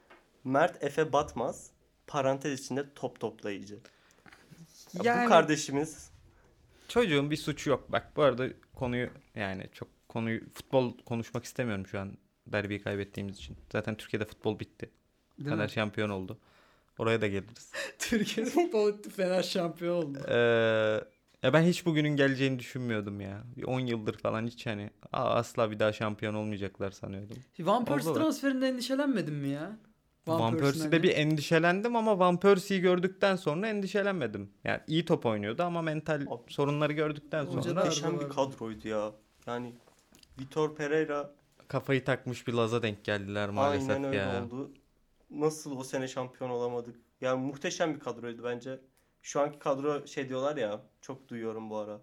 [0.44, 1.70] Mert Efe Batmaz
[2.06, 3.78] parantez içinde top toplayıcı.
[5.02, 6.10] Ya Yani- Bu kardeşimiz
[6.88, 7.92] Çocuğun bir suçu yok.
[7.92, 12.12] Bak bu arada konuyu yani çok konuyu futbol konuşmak istemiyorum şu an
[12.46, 13.56] derbiyi kaybettiğimiz için.
[13.72, 14.90] Zaten Türkiye'de futbol bitti.
[15.38, 15.70] Değil Fener mi?
[15.70, 16.38] şampiyon oldu.
[16.98, 17.72] Oraya da geliriz.
[17.98, 20.18] Türkiye futbol etti, Fener şampiyon oldu.
[20.28, 21.00] Ee,
[21.42, 23.44] ya ben hiç bugünün geleceğini düşünmüyordum ya.
[23.56, 27.36] Bir 10 yıldır falan hiç hani aa, asla bir daha şampiyon olmayacaklar sanıyordum.
[27.60, 29.76] Van Persie transferinde endişelenmedin mi ya?
[30.26, 34.50] Van, Persie'nin Persie'de bir endişelendim ama Van Persie'yi gördükten sonra endişelenmedim.
[34.64, 39.12] Yani iyi top oynuyordu ama mental Abi, sorunları gördükten sonra muhteşem bir kadroydu ya.
[39.46, 39.72] Yani
[40.40, 41.30] Vitor Pereira
[41.68, 44.44] kafayı takmış bir Laz'a denk geldiler maalesef aynen öyle ya.
[44.44, 44.72] oldu.
[45.30, 46.96] Nasıl o sene şampiyon olamadık?
[47.20, 48.80] Yani muhteşem bir kadroydu bence.
[49.22, 52.00] Şu anki kadro şey diyorlar ya çok duyuyorum bu ara.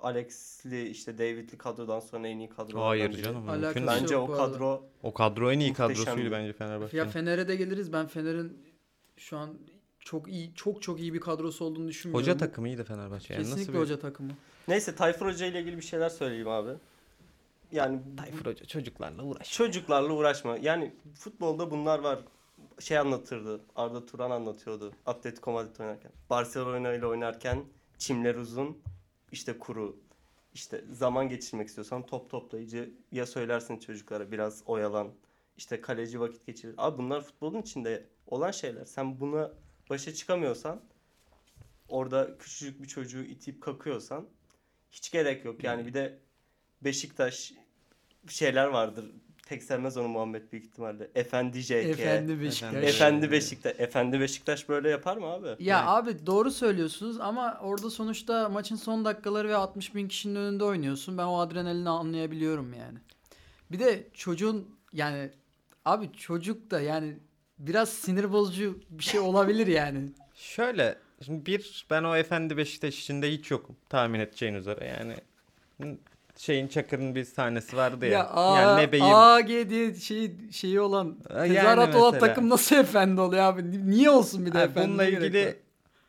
[0.00, 2.80] Alex'li işte David'li kadrodan sonra en iyi kadro.
[2.80, 3.48] Hayır canım.
[3.48, 3.86] Alakası mümkün.
[3.86, 7.02] Bence o kadro O kadro en iyi kadrosuydu bence Fenerbahçe'nin.
[7.02, 7.92] Ya Fener'e de geliriz.
[7.92, 8.58] Ben Fener'in
[9.16, 9.58] şu an
[10.00, 12.22] çok iyi çok çok iyi bir kadrosu olduğunu düşünmüyorum.
[12.22, 13.34] Hoca takımı iyiydi Fenerbahçe.
[13.34, 13.78] Yani Kesinlikle nasıl bir...
[13.78, 14.30] hoca takımı.
[14.68, 16.70] Neyse Tayfur Hoca ile ilgili bir şeyler söyleyeyim abi.
[17.72, 19.52] Yani Tayfur Hoca çocuklarla uğraş.
[19.52, 20.56] çocuklarla uğraşma.
[20.56, 22.18] Yani futbolda bunlar var.
[22.80, 23.60] Şey anlatırdı.
[23.76, 24.92] Arda Turan anlatıyordu.
[25.06, 26.12] Atletico Madrid oynarken.
[26.30, 27.64] Barcelona ile oynarken
[27.98, 28.78] çimler uzun,
[29.32, 30.00] işte kuru.
[30.54, 35.12] İşte zaman geçirmek istiyorsan top toplayıcı ya söylersin çocuklara biraz oyalan.
[35.56, 36.74] İşte kaleci vakit geçirir.
[36.78, 38.84] Abi bunlar futbolun içinde olan şeyler.
[38.84, 39.52] Sen buna
[39.90, 40.82] başa çıkamıyorsan
[41.88, 44.28] orada küçücük bir çocuğu itip kakıyorsan
[44.90, 45.64] hiç gerek yok.
[45.64, 46.18] Yani bir de
[46.82, 47.52] Beşiktaş
[48.28, 49.12] şeyler vardır.
[49.48, 51.10] Pek sevmez onu Muhammed büyük ihtimalle.
[51.14, 51.70] Efendi JK.
[51.72, 52.84] Efendi Beşiktaş.
[52.84, 53.74] Efendi Beşiktaş.
[53.78, 55.46] Efendi Beşiktaş böyle yapar mı abi?
[55.46, 60.34] Ya Yani- abi doğru söylüyorsunuz ama orada sonuçta maçın son dakikaları ve 60 bin kişinin
[60.34, 61.18] önünde oynuyorsun.
[61.18, 62.98] Ben o adrenalini anlayabiliyorum yani.
[63.72, 65.30] Bir de çocuğun yani
[65.84, 67.18] abi çocuk da yani
[67.58, 70.00] biraz sinir bozucu bir şey olabilir yani.
[70.34, 75.14] Şöyle şimdi bir ben o efendi Beşiktaş içinde hiç yokum tahmin edeceğin üzere yani
[76.38, 78.12] şeyin Çakır'ın bir sahnesi vardı ya.
[78.12, 82.28] Ya A, yani ne beyim AG diye şey şeyi olan Yani tezahürat olan mesela.
[82.28, 83.90] takım nasıl efendi oluyor abi?
[83.90, 84.88] Niye olsun bir de Ha, efendi?
[84.88, 85.56] bununla Ne ilgili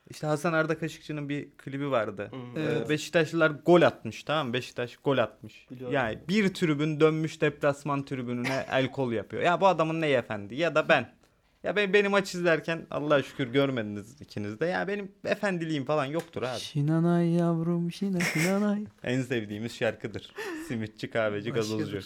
[0.10, 2.32] işte Hasan Arda Kaşıkçı'nın bir klibi vardı.
[2.56, 2.90] Ee, Evet.
[2.90, 4.54] Beşiktaşlılar gol atmış tamam mı?
[4.54, 5.68] Beşiktaş gol atmış.
[5.72, 5.96] Biliyorum.
[5.96, 9.44] Yani bir tribün dönmüş deplasman tribününe el kol yapıyor.
[9.44, 11.19] Ya bu adamın neyi efendi ya da ben.
[11.64, 14.66] Ya ben benim maç izlerken Allah'a şükür görmediniz ikiniz de.
[14.66, 16.60] Ya benim efendiliğim falan yoktur abi.
[16.60, 18.86] Şinanay yavrum şina şinanay.
[19.04, 20.34] En sevdiğimiz şarkıdır.
[20.68, 22.00] Simitçi, kahveci, gazozcu.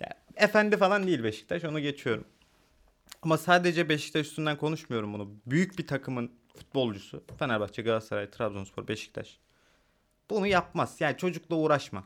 [0.00, 2.24] Ya, efendi falan değil Beşiktaş onu geçiyorum.
[3.22, 5.30] Ama sadece Beşiktaş üstünden konuşmuyorum bunu.
[5.46, 9.38] Büyük bir takımın futbolcusu Fenerbahçe, Galatasaray, Trabzonspor, Beşiktaş.
[10.30, 10.96] Bunu yapmaz.
[11.00, 12.04] Yani çocukla uğraşma.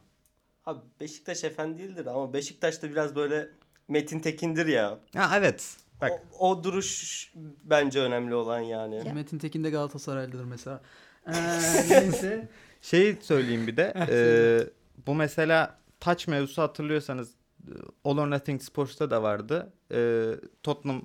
[0.67, 3.49] Abi Beşiktaş efendi değildir ama Beşiktaş'ta biraz böyle
[3.89, 4.99] Metin Tekin'dir ya.
[5.17, 5.77] Ha evet.
[6.03, 7.33] Bak O, o duruş
[7.65, 9.13] bence önemli olan yani.
[9.15, 10.81] Metin Tekin de Galatasaraylıdır mesela.
[11.27, 11.33] Ee,
[11.91, 12.49] neyse.
[12.81, 13.93] Şey söyleyeyim bir de.
[14.07, 14.71] Söyle.
[15.07, 17.31] bu mesela taç mevzusu hatırlıyorsanız
[17.69, 17.73] e,
[18.05, 19.73] All or Nothing Sports'ta da vardı.
[19.91, 21.03] Eee, Tottenham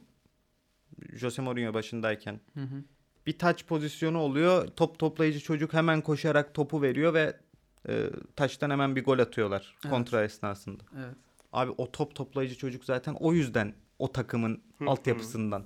[1.13, 2.83] Jose Mourinho başındayken Hı hı.
[3.27, 4.67] bir taç pozisyonu oluyor.
[4.67, 7.37] Top toplayıcı çocuk hemen koşarak topu veriyor ve
[7.89, 9.91] e, taçtan hemen bir gol atıyorlar Evet.
[9.93, 10.83] kontra esnasında.
[10.97, 11.15] Evet.
[11.53, 15.65] Abi o top toplayıcı çocuk zaten o yüzden o takımın altyapısından.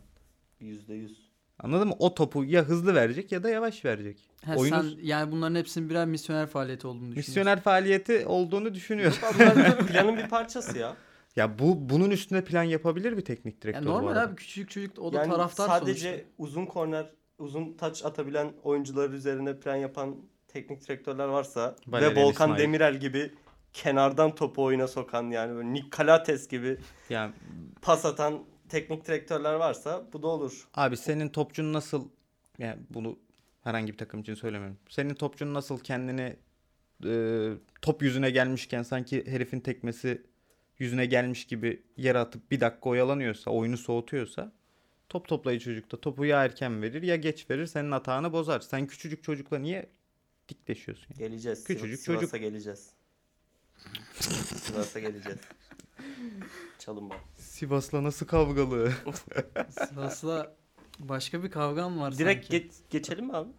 [0.59, 1.31] Yüzde yüz.
[1.59, 1.95] Anladın mı?
[1.99, 4.17] O topu ya hızlı verecek ya da yavaş verecek.
[4.45, 7.31] Ha, Oyunu sen yani bunların hepsinin birer misyoner faaliyeti olduğunu düşünüyorsun.
[7.31, 9.17] misyoner faaliyeti olduğunu düşünüyorum.
[9.39, 10.95] Bunlar planın bir parçası ya.
[11.35, 15.13] ya bu bunun üstüne plan yapabilir bir teknik direktör Yani normal abi küçücük çocuk o
[15.13, 16.25] da yani taraftar sadece sonuçta.
[16.37, 20.15] uzun korner, uzun taç atabilen oyuncular üzerine plan yapan
[20.47, 22.63] teknik direktörler varsa Valerian ve Volkan İsmail.
[22.63, 23.33] Demirel gibi
[23.73, 26.77] kenardan topu oyuna sokan yani böyle Nick Calates gibi
[27.09, 27.33] Yani
[27.81, 30.67] pas atan teknik direktörler varsa bu da olur.
[30.73, 32.09] abi senin topçun nasıl
[32.59, 33.19] yani bunu
[33.63, 34.77] herhangi bir takım için söylemiyorum.
[34.89, 36.35] Senin topçun nasıl kendini
[37.05, 37.49] e,
[37.81, 40.21] top yüzüne gelmişken sanki herifin tekmesi
[40.79, 44.51] yüzüne gelmiş gibi yere atıp bir dakika oyalanıyorsa, oyunu soğutuyorsa
[45.09, 48.59] top toplayıcı çocuk da topu ya erken verir ya geç verir senin hatanı bozar.
[48.59, 49.89] Sen küçücük çocukla niye
[50.49, 51.07] dikleşiyorsun?
[51.09, 51.29] yani?
[51.29, 51.63] Geleceğiz.
[51.63, 52.39] Küçücük Sivas- Sivas'a çocuk.
[52.39, 52.89] geleceğiz.
[54.63, 55.39] Sivas'a geleceğiz.
[56.79, 57.17] Çalın bak.
[57.37, 58.91] Sivas'la nasıl kavgalı?
[59.89, 60.55] Sivas'la
[60.99, 62.63] başka bir kavgam var Direkt sanki.
[62.63, 63.49] geç, geçelim mi abi?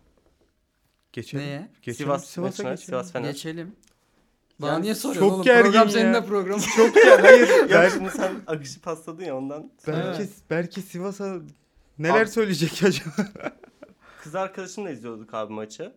[1.13, 1.45] Geçelim.
[1.45, 1.69] Neye?
[1.83, 1.97] Geçelim.
[2.07, 2.87] Sivas Sivas'a maçına, geçelim.
[2.87, 3.31] Sivas Fener.
[3.31, 3.77] Geçelim.
[4.59, 5.45] Bana Yani niye soruyorsun çok oğlum?
[5.45, 5.93] gergin Program ya.
[5.93, 6.63] senin de programın.
[6.77, 7.49] Çok ya hayır.
[7.49, 9.71] Ya Ber- şimdi sen akışı pasladın ya ondan.
[9.87, 10.31] belki, Evet.
[10.51, 11.39] belki Sivas'a
[11.99, 13.29] neler Abi- söyleyecek acaba?
[14.23, 15.93] Kız arkadaşımla izliyorduk abi maçı.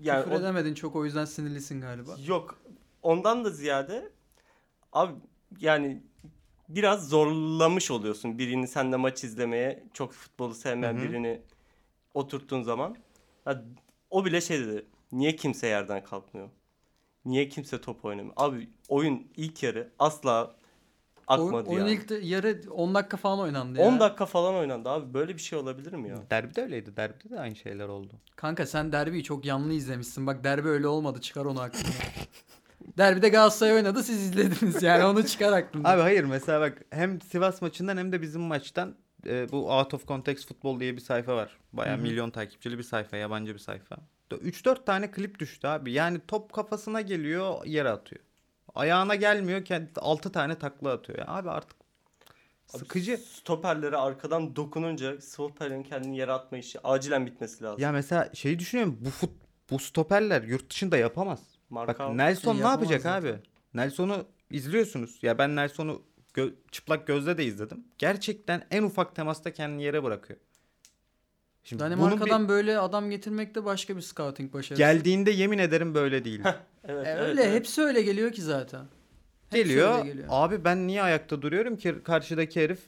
[0.00, 2.16] Yani Küfür o- edemedin çok o yüzden sinirlisin galiba.
[2.26, 2.58] Yok.
[3.08, 4.12] Ondan da ziyade
[4.92, 5.12] abi
[5.60, 6.02] yani
[6.68, 11.02] biraz zorlamış oluyorsun birini sen de maç izlemeye çok futbolu sevmeyen Hı hı.
[11.02, 11.40] birini
[12.14, 12.96] oturttuğun zaman.
[13.44, 13.62] Ha,
[14.10, 14.86] o bile şey dedi.
[15.12, 16.48] Niye kimse yerden kalkmıyor?
[17.24, 18.34] Niye kimse top oynamıyor?
[18.36, 20.56] Abi oyun ilk yarı asla
[21.26, 21.92] akmadı O- oyun yani.
[21.92, 23.86] ilk de yarı 10 dakika falan oynandı ya.
[23.86, 25.14] 10 dakika falan oynandı abi.
[25.14, 26.30] Böyle bir şey olabilir mi ya?
[26.30, 26.96] Derbide öyleydi.
[26.96, 28.12] Derbide de aynı şeyler oldu.
[28.36, 30.26] Kanka sen derbiyi çok yanlı izlemişsin.
[30.26, 31.20] Bak derbi öyle olmadı.
[31.20, 31.92] Çıkar onu aklından.
[32.98, 35.94] Derbide Galatasaray oynadı siz izlediniz yani onu çıkar aklından.
[35.94, 38.96] Abi hayır mesela bak hem Sivas maçından hem de bizim maçtan
[39.26, 41.58] e, bu Out of Context Futbol diye bir sayfa var.
[41.72, 43.96] Baya milyon takipçili bir sayfa, yabancı bir sayfa.
[44.30, 45.92] 3-4 tane klip düştü abi.
[45.92, 48.22] Yani top kafasına geliyor, yere atıyor.
[48.74, 51.18] Ayağına gelmiyor, kendi 6 tane takla atıyor.
[51.18, 51.76] Ya abi artık
[52.72, 53.16] Abi sıkıcı.
[53.16, 57.82] Stoperlere arkadan dokununca stoperin kendini yere atma işi acilen bitmesi lazım.
[57.82, 58.98] Ya mesela şeyi düşünüyorum.
[59.00, 59.30] Bu fut
[59.70, 61.40] bu stoperler yurt dışında yapamaz.
[61.70, 63.28] Bak Marka Nelson Şey ne yapacak yapamaz abi?
[63.28, 63.42] zaten.
[63.74, 65.18] Nelson'u izliyorsunuz.
[65.22, 66.02] Ya ben Nelson'u
[66.34, 67.84] gö- çıplak gözle de izledim.
[67.98, 70.38] Gerçekten en ufak temasta kendini yere bırakıyor.
[71.64, 74.78] Şimdi bunun bir- Danimarka'dan böyle adam getirmek de başka bir scouting başarısı.
[74.82, 76.40] geldiğinde yemin ederim böyle değil.
[76.84, 77.54] Evet, E, evet, öyle evet.
[77.54, 78.84] hepsi öyle geliyor ki zaten.
[79.50, 80.04] Hepsi geliyor.
[80.04, 80.26] geliyor.
[80.30, 82.80] Abi ben niye ayakta duruyorum ki karşıdaki herif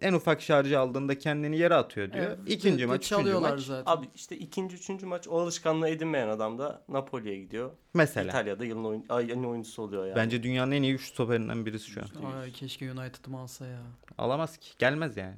[0.00, 2.24] en ufak şarjı aldığında kendini yere atıyor diyor.
[2.26, 3.60] Evet, ikinci de- de maç, üçüncü çalıyorlar maç.
[3.60, 3.92] zaten.
[3.92, 7.70] Abi işte ikinci, üçüncü maç o alışkanlığı edinmeyen adam da Napoli'ye gidiyor.
[7.94, 8.28] Mesela.
[8.28, 10.16] İtalya'da yılın oyun, ay, yılın oyuncusu oluyor yani.
[10.16, 12.32] Bence dünyanın en iyi 3 stoperinden birisi şu an.
[12.40, 13.80] Ay keşke United'ım alsa ya.
[14.18, 14.68] Alamaz ki.
[14.78, 15.34] Gelmez yani.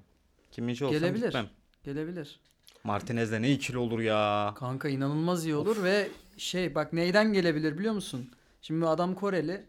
[0.53, 1.25] Kiminci olsam Gelebilir.
[1.25, 1.47] gitmem.
[1.85, 2.41] Gelebilir.
[2.85, 4.55] Martinez'le ne ikili olur ya.
[4.57, 8.31] Kanka inanılmaz iyi olur ve şey bak neyden gelebilir biliyor musun?
[8.63, 9.67] Şimdi adam Koreli.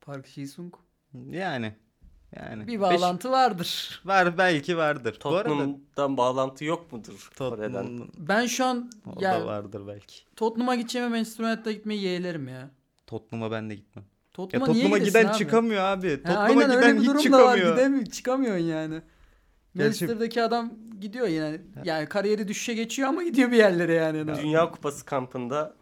[0.00, 0.72] Park Ji-sung.
[1.30, 1.74] Yani.
[2.36, 2.66] Yani.
[2.66, 4.00] Bir Beş- bağlantı vardır.
[4.04, 5.18] var belki vardır.
[5.24, 7.72] Bu arada Tottenham'dan bağlantı yok mudur Kore'den?
[7.72, 10.16] Tottenham'ın Ben şu an o ya da vardır belki.
[10.36, 12.70] Tottenham'a gideceğime Manchester United'a gitmeyi yeğlerim ya.
[13.06, 14.04] Tottenham'a ben de gitmem.
[14.04, 15.38] Ya Tottenham'a niye Tottenham'a giden abi?
[15.38, 16.10] çıkamıyor abi.
[16.10, 17.54] Ha, Tottenham'a aynen öyle giden bir hiç durum da var.
[17.54, 17.76] çıkamıyor.
[17.76, 19.02] Gidemiyor, çıkamıyorsun yani.
[19.74, 21.60] Manchester'daki adam gidiyor yine.
[21.84, 24.36] Yani kariyeri düşüşe geçiyor ama gidiyor bir yerlere yani.
[24.42, 25.74] Dünya Kupası kampında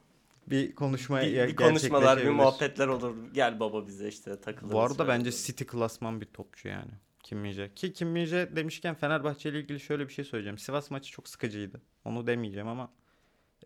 [0.46, 3.16] Bir konuşma bir, bir konuşmalar, bir muhabbetler olur.
[3.35, 4.72] Gel baba bize işte takılırız.
[4.72, 5.37] Bu arada bence böyle.
[5.37, 6.90] City klasman bir topçu yani.
[7.22, 7.74] Kim Min-jae.
[7.74, 10.59] Ki Kim Min-jae demişken Fenerbahçe ile ilgili şöyle bir şey söyleyeceğim.
[10.59, 11.83] Sivas maçı çok sıkıcıydı.
[12.04, 12.92] Onu demeyeceğim ama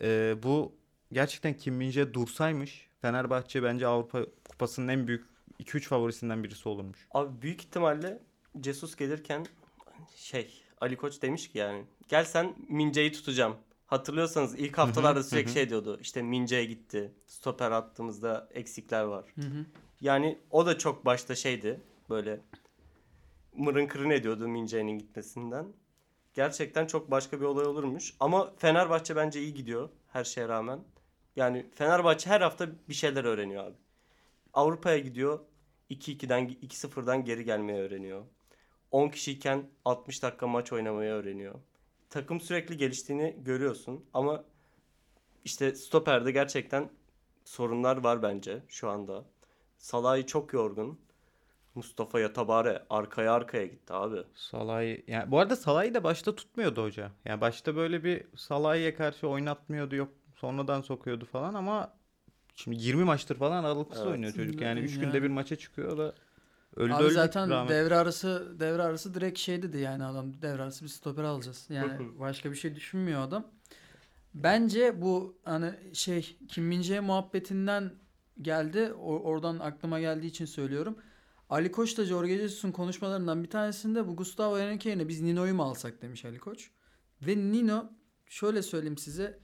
[0.03, 0.77] e, bu
[1.13, 5.27] gerçekten Kim Min-jae dursaymış Fenerbahçe bence Avrupa Kupası'nın en büyük
[5.61, 7.09] 2-3 favorisinden birisi olurmuş.
[7.11, 8.19] Abi büyük ihtimalle
[8.63, 9.47] Jesus gelirken
[10.17, 13.57] şey Ali Koç demiş ki yani gel sen Mince'yi tutacağım.
[13.89, 15.99] Hatırlıyorsanız ilk haftalarda sürekli şey diyordu.
[16.01, 17.13] İşte Mince'ye gitti.
[17.27, 19.25] Stoper attığımızda eksikler var.
[20.01, 21.81] Yani o da çok başta şeydi.
[22.11, 22.41] Böyle
[23.53, 25.67] mırın kırın ediyordu Mince'nin gitmesinden.
[26.35, 28.15] Gerçekten çok başka bir olay olurmuş.
[28.21, 30.81] Ama Fenerbahçe bence iyi gidiyor her şeye rağmen.
[31.37, 33.77] Yani Fenerbahçe her hafta bir şeyler öğreniyor abi.
[34.55, 35.41] Avrupa'ya gidiyor.
[35.91, 38.25] 2-2'den 2-0'dan geri gelmeyi öğreniyor.
[38.91, 41.55] 10 kişiyken 60 dakika maç oynamayı öğreniyor.
[42.11, 44.45] Takım sürekli geliştiğini görüyorsun ama
[45.45, 46.91] işte stoperde gerçekten
[47.45, 49.25] sorunlar var bence şu anda.
[49.79, 50.99] Salah'ı çok yorgun.
[51.75, 54.23] Mustafa Yatabare arkaya arkaya gitti abi.
[54.35, 57.11] Salah'ı yani bu arada Salah'ı da başta tutmuyordu hoca.
[57.25, 61.93] Yani başta böyle bir Salah'a karşı oynatmıyordu yok sonradan sokuyordu falan ama
[62.55, 64.13] şimdi 20 maçtır falan aralıksız Evet.
[64.13, 64.61] oynuyor çocuk.
[64.61, 65.01] Yani 3 Yani.
[65.01, 66.15] günde bir maça çıkıyor o da
[66.77, 67.71] öldü Abi öldü zaten rahmet.
[67.71, 71.67] devre arası devre arası direkt şey dedi yani adam devre arası bir stoper alacağız.
[71.71, 73.47] Yani başka bir şey düşünmüyor adam.
[74.35, 77.93] Bence bu hani şey Kim Min-jae muhabbetinden
[78.43, 78.93] geldi.
[78.93, 80.97] O- oradan aklıma geldiği için söylüyorum.
[81.51, 85.63] Ali Koç da Jorge Jesus'un konuşmalarından bir tanesinde bu Gustavo Henrique yerine biz Nino'yu mu
[85.63, 86.71] alsak demiş Ali Koç.
[87.23, 87.91] Ve Nino
[88.27, 89.39] şöyle söyleyeyim size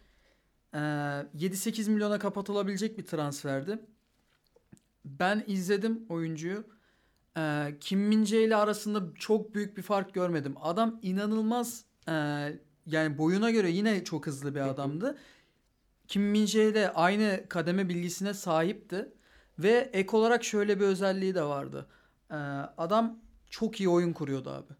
[0.74, 3.78] eee, 7-8 milyona kapatılabilecek bir transferdi.
[5.04, 6.64] Ben izledim oyuncuyu.
[7.38, 10.54] Ee, Kim Min-jae ile arasında çok büyük bir fark görmedim.
[10.60, 12.12] Adam inanılmaz e,
[12.86, 15.18] yani boyuna göre yine çok hızlı bir adamdı.
[16.08, 19.12] Kim Min-jae ile aynı kademe bilgisine sahipti
[19.58, 21.86] ve ek olarak şöyle bir özelliği de vardı.
[22.30, 22.34] Ee,
[22.78, 23.18] adam
[23.50, 24.72] çok iyi oyun kuruyordu abi.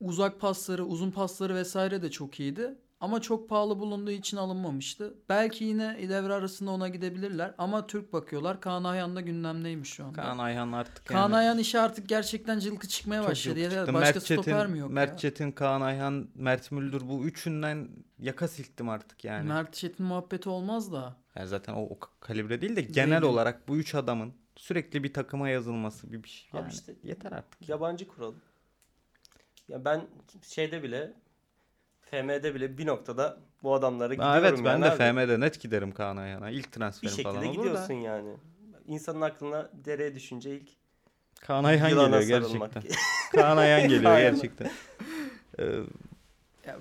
[0.00, 2.78] Uzak pasları, uzun pasları vesaire de çok iyiydi.
[3.04, 5.14] Ama çok pahalı bulunduğu için alınmamıştı.
[5.28, 7.54] Belki yine devre arasında ona gidebilirler.
[7.58, 8.60] Ama Türk bakıyorlar.
[8.60, 10.22] Kaan Ayhan da gündemdeymiş şu anda.
[10.22, 13.58] Kaan Ayhan artık Kaan yani Ayhan işi artık gerçekten cılkı çıkmaya çok başladı.
[13.58, 15.16] Ya başka Mert stoper Çetin, mi yok Mert ya?
[15.18, 17.88] Çetin, Kaan Ayhan, Mert Müldür bu üçünden
[18.18, 19.48] yaka silktim artık yani.
[19.48, 21.16] Mert Çetin muhabbeti olmaz da.
[21.36, 23.32] Yani zaten o, o kalibre değil de genel Değil.
[23.32, 26.48] olarak bu üç adamın sürekli bir takıma yazılması bir, bir şey.
[26.52, 27.68] Abi Yani işte- yeter artık.
[27.68, 28.40] Yabancı kuralım.
[29.68, 30.06] Ya ben
[30.42, 31.23] şeyde bile
[32.10, 34.96] FM'de bile bir noktada bu adamlara gidiyorum Aa, evet ben yani de abi.
[34.96, 36.50] FM'de net giderim Kaan Ayhan'a.
[36.50, 37.92] İlk Bir transferim şekilde falan olur gidiyorsun da.
[38.06, 38.36] yani.
[38.86, 40.68] İnsanın aklına dereye düşünce ilk
[41.40, 42.82] Kaan Ayhan geliyor gerçekten.
[43.32, 44.70] Kaan Ayhan geliyor gerçekten.
[45.58, 45.80] Ee,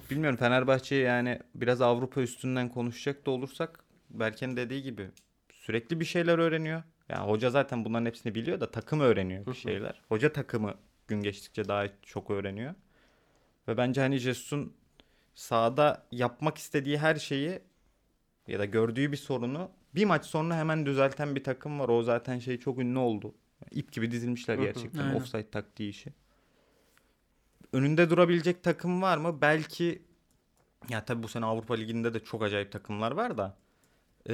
[0.09, 5.09] bilmiyorum Fenerbahçe yani biraz Avrupa üstünden konuşacak da olursak Berke'nin dediği gibi
[5.51, 6.83] sürekli bir şeyler öğreniyor.
[7.09, 10.01] Yani hoca zaten bunların hepsini biliyor da takım öğreniyor bir şeyler.
[10.09, 10.73] Hoca takımı
[11.07, 12.73] gün geçtikçe daha çok öğreniyor.
[13.67, 14.73] Ve bence hani Jesus'un
[15.35, 17.61] sahada yapmak istediği her şeyi
[18.47, 21.89] ya da gördüğü bir sorunu bir maç sonra hemen düzelten bir takım var.
[21.89, 23.35] O zaten şey çok ünlü oldu.
[23.71, 25.15] İp gibi dizilmişler gerçekten Aynen.
[25.15, 26.13] offside taktiği işi.
[27.73, 29.41] Önünde durabilecek takım var mı?
[29.41, 30.01] Belki
[30.89, 33.57] ya tabii bu sene Avrupa Ligi'nde de çok acayip takımlar var da
[34.29, 34.33] e,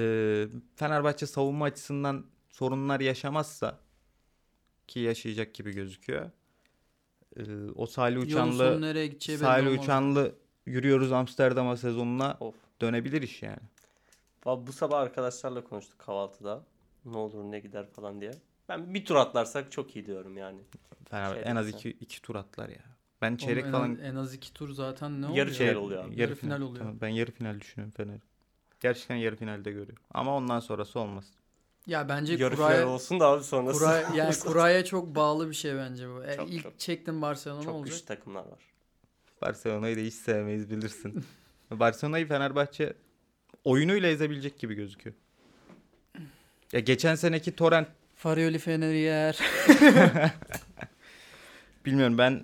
[0.76, 3.80] Fenerbahçe savunma açısından sorunlar yaşamazsa
[4.88, 6.32] ki yaşayacak gibi gözüküyor.
[7.38, 7.42] E,
[7.76, 9.80] o Salih Uçanlı Salih.
[9.80, 10.36] Uçanlı
[10.69, 12.55] yürüyoruz Amsterdam'a sezonuna of.
[12.82, 13.60] dönebilir iş yani.
[14.45, 16.63] Valla Bu sabah arkadaşlarla konuştuk kahvaltıda.
[17.05, 18.32] Ne olur ne gider falan diye.
[18.69, 20.62] Ben bir tur atlarsak çok iyi diyorum yani.
[21.10, 22.84] Fenerbahçe Şey en az iki, iki tur atlar ya.
[23.21, 25.47] Ben Oğlum çeyrek en, falan az, en az iki tur zaten ne Yarı oluyor?
[25.58, 26.21] final oluyor abi.
[26.21, 26.79] Yarı final oluyor.
[26.79, 28.21] Tamam, ben yarı final düşünüyorum Fener'i.
[28.79, 30.03] Gerçekten yarı finalde görüyorum.
[30.13, 31.25] Ama ondan sonrası olmaz.
[31.88, 33.79] Ya bence Yarı kuraya, final olsun da abi sonrası.
[33.79, 36.23] kura, yani kuraya çok bağlı bir şey bence bu.
[36.23, 36.79] E, Çok, ilk çok.
[36.79, 37.93] çektim Barcelona ne çok olacak?
[37.93, 38.60] güçlü takımlar var.
[39.41, 41.23] Barcelona'yı da hiç sevmeyiz bilirsin.
[41.71, 42.93] Barcelona'yı Fenerbahçe
[43.63, 45.15] oyunuyla ezebilecek gibi gözüküyor.
[46.73, 49.39] Ya geçen seneki Torrent Farioli Fener'i yer.
[51.86, 52.43] bilmiyorum ben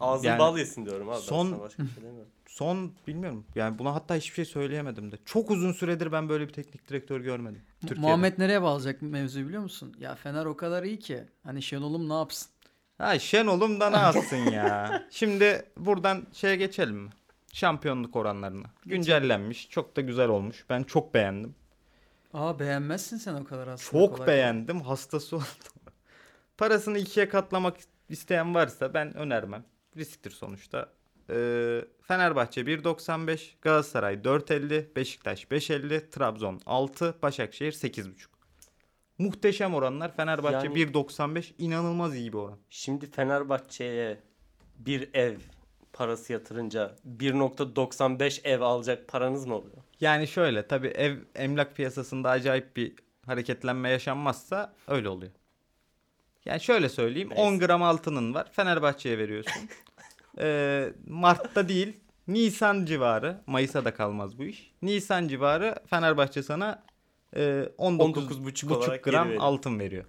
[0.00, 1.20] Ağzın Yani bal yesin diyorum abi.
[1.20, 2.30] son- başka bir şey demiyorum.
[2.46, 5.16] son bilmiyorum yani buna hatta hiçbir şey söyleyemedim de.
[5.24, 7.62] Çok uzun süredir ben böyle bir teknik direktör görmedim.
[7.80, 8.00] Türkiye'de.
[8.00, 9.94] Muhammed nereye bağlayacak mevzuyu biliyor musun?
[9.98, 11.24] Ya Fener o kadar iyi ki.
[11.42, 12.50] Hani Şenol'um ne yapsın?
[12.98, 15.02] Ha Şenol'um da ne yapsın ya.
[15.10, 17.10] Şimdi buradan şeye geçelim mi?
[17.52, 18.66] Şampiyonluk oranlarına.
[18.86, 19.70] Güncellenmiş.
[19.70, 20.64] Çok da güzel olmuş.
[20.70, 21.54] Ben çok beğendim.
[22.34, 24.04] Aa beğenmezsin sen o kadar aslında.
[24.06, 24.80] Çok kolay beğendim.
[24.80, 25.46] Hastası oldum.
[26.58, 27.76] Parasını ikiye katlamak
[28.08, 29.64] isteyen varsa ben önermem.
[29.96, 30.88] Risktir sonuçta.
[31.30, 38.26] Ee, Fenerbahçe 1.95, Galatasaray 4.50, Beşiktaş 5.50, Trabzon 6, Başakşehir 8.5.
[39.18, 40.16] Muhteşem oranlar.
[40.16, 42.58] Fenerbahçe Yani- 1.95 inanılmaz iyi bir oran.
[42.70, 44.20] Şimdi Fenerbahçe'ye
[44.78, 45.36] bir ev
[45.92, 49.76] parası yatırınca 1.95 ev alacak paranız mı oluyor?
[50.00, 52.92] Yani şöyle tabii ev emlak piyasasında acayip bir
[53.26, 55.32] hareketlenme yaşanmazsa öyle oluyor.
[56.44, 57.42] Yani şöyle söyleyeyim Neyse.
[57.42, 59.62] 10 gram altının var Fenerbahçe'ye veriyorsun.
[60.38, 64.72] Ee, Mart'ta değil Nisan civarı Mayıs'a da kalmaz bu iş.
[64.82, 66.82] Nisan civarı Fenerbahçe sana
[67.36, 69.42] e, 19 19,5 buçuk olarak geri gram veriyor.
[69.42, 70.04] altın veriyor.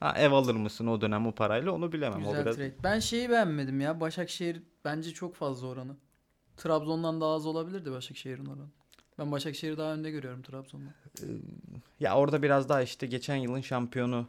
[0.00, 2.18] Ha ev alır mısın o dönem o parayla onu bilemem.
[2.18, 2.74] Güzel o biraz trade.
[2.84, 4.00] Ben şeyi beğenmedim ya.
[4.00, 5.96] Başakşehir bence çok fazla oranı.
[6.56, 8.68] Trabzon'dan daha az olabilirdi Başakşehir'in oranı.
[9.18, 10.92] Ben Başakşehir'i daha önde görüyorum Trabzon'dan.
[12.00, 14.26] ya orada biraz daha işte geçen yılın şampiyonu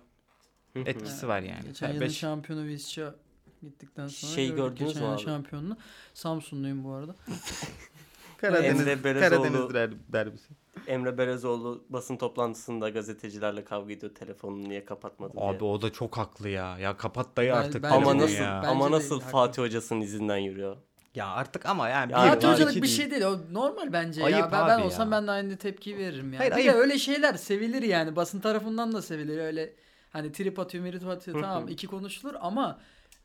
[0.75, 1.61] etkisi var yani.
[1.65, 3.15] Geçen yılın beş- şampiyonu Visca
[3.61, 5.23] gittikten sonra Şey gördük gördünüz geçen mü yılın abi?
[5.25, 5.77] şampiyonunu.
[6.13, 7.15] Samsunluyum bu arada.
[8.37, 10.47] Karadeniz, Karadeniz der- derbisi.
[10.87, 15.69] Emre Belezoğlu basın toplantısında gazetecilerle kavga ediyor telefonunu niye kapatmadın Abi diye.
[15.69, 16.77] o da çok haklı ya.
[16.79, 17.85] Ya kapat dayı Ben- artık.
[17.85, 18.61] Ama nasıl ya.
[18.67, 19.31] Ama nasıl haklı.
[19.31, 20.77] Fatih Hoca'sının izinden yürüyor?
[21.15, 22.95] Ya artık ama yani Yani Fatih Hocalık bir değil.
[22.97, 23.23] şey değil.
[23.23, 24.27] O normal bence ya.
[24.27, 25.17] Ayıp Ben, ben abi olsam ya.
[25.17, 26.37] ben de aynı tepki veririm yani.
[26.37, 26.73] Hayır, bir ayıp.
[26.73, 28.15] de öyle şeyler sevilir yani.
[28.15, 29.37] Basın tarafından da sevilir.
[29.37, 29.73] Öyle
[30.09, 31.41] hani trip atıyor, mirip atıyor.
[31.41, 32.79] Tamam iki konuşulur ama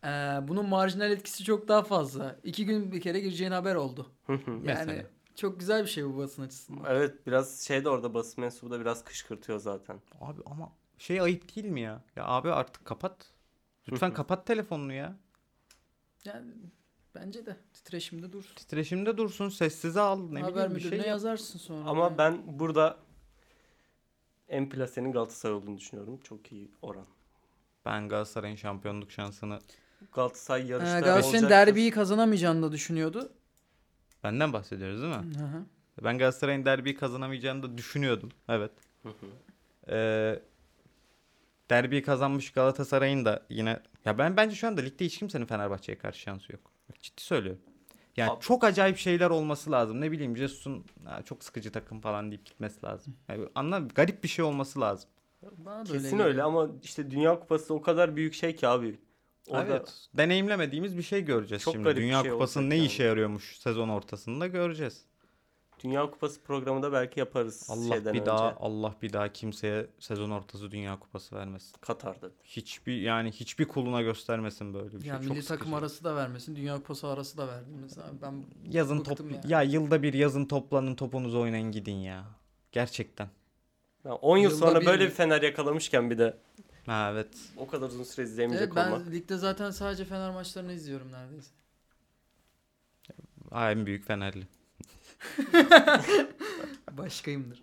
[0.04, 0.08] e,
[0.48, 2.36] bunun marjinal etkisi çok daha fazla.
[2.44, 4.06] İki gün bir kere gireceğin haber oldu.
[4.64, 6.84] Yani çok güzel bir şey bu basın açısından.
[6.88, 10.00] evet biraz şey de orada basın mensubu da biraz kışkırtıyor zaten.
[10.20, 12.02] Abi ama şey ayıp değil mi ya?
[12.16, 13.26] Ya abi artık kapat.
[13.92, 15.16] Lütfen kapat telefonunu ya.
[16.24, 16.52] Yani
[17.14, 18.44] bence de titreşimde dur.
[18.56, 20.30] Titreşimde dursun, sessize al.
[20.30, 21.88] Ne haber bileyim bir şey yazarsın sonra.
[21.90, 22.18] Ama Yani.
[22.18, 22.98] ben burada
[24.48, 26.20] en plasenin Galatasaray olduğunu düşünüyorum.
[26.24, 27.06] Çok iyi oran.
[27.84, 29.58] Ben Galatasaray'ın şampiyonluk şansını
[30.12, 31.50] Galatasaray Ee, yarışta Galatasaray'ın olacaktır.
[31.50, 33.32] derbiyi kazanamayacağını da düşünüyordu.
[34.24, 35.36] benden bahsediyoruz değil mi?
[35.38, 35.64] Hı hı.
[36.04, 38.30] Ben Galatasaray'ın derbiyi kazanamayacağını da düşünüyordum.
[38.48, 38.70] Evet.
[39.02, 39.26] Hı hı.
[39.94, 40.42] Ee,
[41.70, 46.20] derbiyi kazanmış Galatasaray'ın da yine ya ben bence şu anda ligde hiç kimsenin Fenerbahçe'ye karşı
[46.20, 46.60] şansı yok.
[46.88, 47.60] Bak, Ciddi söylüyorum.
[48.16, 50.00] Yani Abi- çok acayip şeyler olması lazım.
[50.00, 53.16] Ne bileyim Jesus'un "Ha, çok sıkıcı takım falan deyip gitmesi lazım.
[53.28, 55.10] Yani anla garip bir şey olması lazım.
[55.56, 56.24] Bana Kesin geliyor.
[56.28, 58.98] öyle ama işte Dünya Kupası o kadar büyük şey ki abi.
[59.50, 60.08] Orada Evet.
[60.14, 61.96] Deneyimlemediğimiz bir şey göreceğiz Çok şimdi.
[61.96, 63.08] Dünya şey Kupası'nın ne olacak işe yani.
[63.08, 65.04] yarıyormuş sezon ortasında göreceğiz.
[65.84, 68.26] Dünya Kupası programında belki yaparız Allah şeyden bir önce.
[68.26, 71.76] daha Allah bir daha kimseye sezon ortası Dünya Kupası vermesin.
[71.80, 72.30] Katar'da.
[72.44, 75.08] Hiçbir yani hiçbir kuluna göstermesin böyle bir şey.
[75.08, 75.76] Yani Çok milli takım sıkıcı.
[75.76, 76.56] arası da vermesin.
[76.56, 78.06] Dünya Kupası arası da verdi mesela.
[78.22, 79.40] Ben yazın top yani.
[79.52, 82.24] ya yılda bir yazın toplanın topunuzu oynayın gidin ya.
[82.72, 83.28] Gerçekten.
[84.04, 85.10] Ya 10 yıl Yılda sonra bir böyle mi?
[85.10, 86.36] bir Fener yakalamışken bir de
[86.86, 87.28] Ha evet.
[87.56, 89.10] o kadar uzun süre Evet, izleyemeyecek ben olmak.
[89.10, 91.50] ligde zaten sadece Fener maçlarını izliyorum neredeyse.
[93.50, 94.46] Ha, en büyük Fenerli.
[96.92, 97.62] Başkayımdır.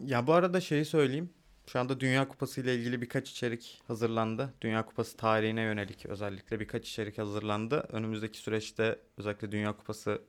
[0.00, 1.30] Ya bu arada şeyi söyleyeyim.
[1.66, 4.54] Şu anda Dünya Kupası ile ilgili birkaç içerik hazırlandı.
[4.60, 7.86] Dünya Kupası tarihine yönelik özellikle birkaç içerik hazırlandı.
[7.92, 10.22] Önümüzdeki süreçte özellikle Dünya Kupası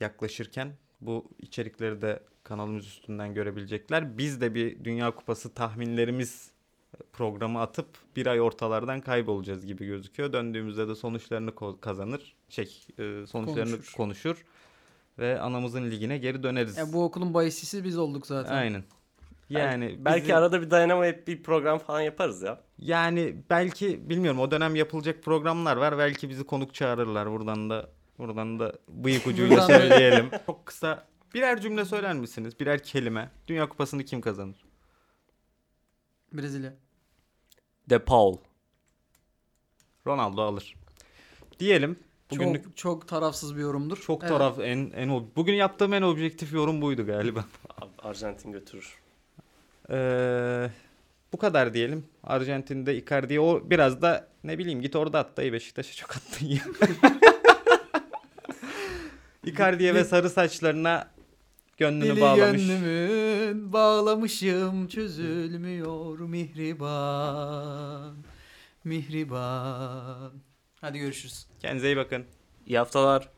[0.00, 4.18] yaklaşırken bu içerikleri de kanalımız üstünden görebilecekler.
[4.18, 6.50] Biz de bir Dünya Kupası tahminlerimiz
[7.12, 7.86] programı atıp
[8.16, 10.32] bir ay ortalardan kaybolacağız gibi gözüküyor.
[10.32, 12.34] Döndüğümüzde de sonuçlarını ko- kazanır.
[12.48, 13.96] Şey, e, sonuçlarını Konuşur.
[13.96, 14.44] konuşur
[15.18, 16.76] ve anamızın ligine geri döneriz.
[16.76, 18.54] Ya bu okulun bahisçisi biz olduk zaten.
[18.54, 18.84] Aynen.
[19.50, 22.60] Yani belki, belki bizi- arada bir dayanamayıp bir program falan yaparız ya.
[22.78, 25.98] yani belki bilmiyorum o dönem yapılacak programlar var.
[25.98, 27.30] Belki bizi konuk çağırırlar.
[27.30, 30.30] Buradan da buradan da bıyık ucuyla söyleyelim.
[30.46, 32.60] Çok kısa birer cümle söyler misiniz?
[32.60, 33.30] Birer kelime.
[33.48, 34.56] Dünya Kupası'nı kim kazanır?
[36.32, 36.74] Brezilya.
[37.90, 38.36] De Paul.
[40.06, 40.76] Ronaldo alır.
[41.60, 41.96] Diyelim.
[42.30, 43.96] Bugünlük Çok çok tarafsız bir yorumdur.
[44.00, 44.32] çok Evet.
[44.32, 47.44] taraf en en bugün yaptığım en objektif yorum buydu galiba.
[47.98, 48.94] Arjantin götürür.
[49.90, 50.70] Ee,
[51.32, 52.04] bu kadar diyelim.
[52.24, 56.60] Arjantin'de Icardi'ye o biraz da ne bileyim git orada at dayı Beşiktaş'a çok attın ya.
[59.44, 61.10] Icardi'ye ve sarı saçlarına
[61.78, 62.66] gönlünü Dili bağlamış.
[62.66, 68.14] gönlümün bağlamışım çözülmüyor mihriban.
[68.84, 70.32] Mihriban.
[70.80, 71.46] Hadi görüşürüz.
[71.60, 72.24] Kendinize iyi bakın.
[72.66, 73.28] İyi haftalar.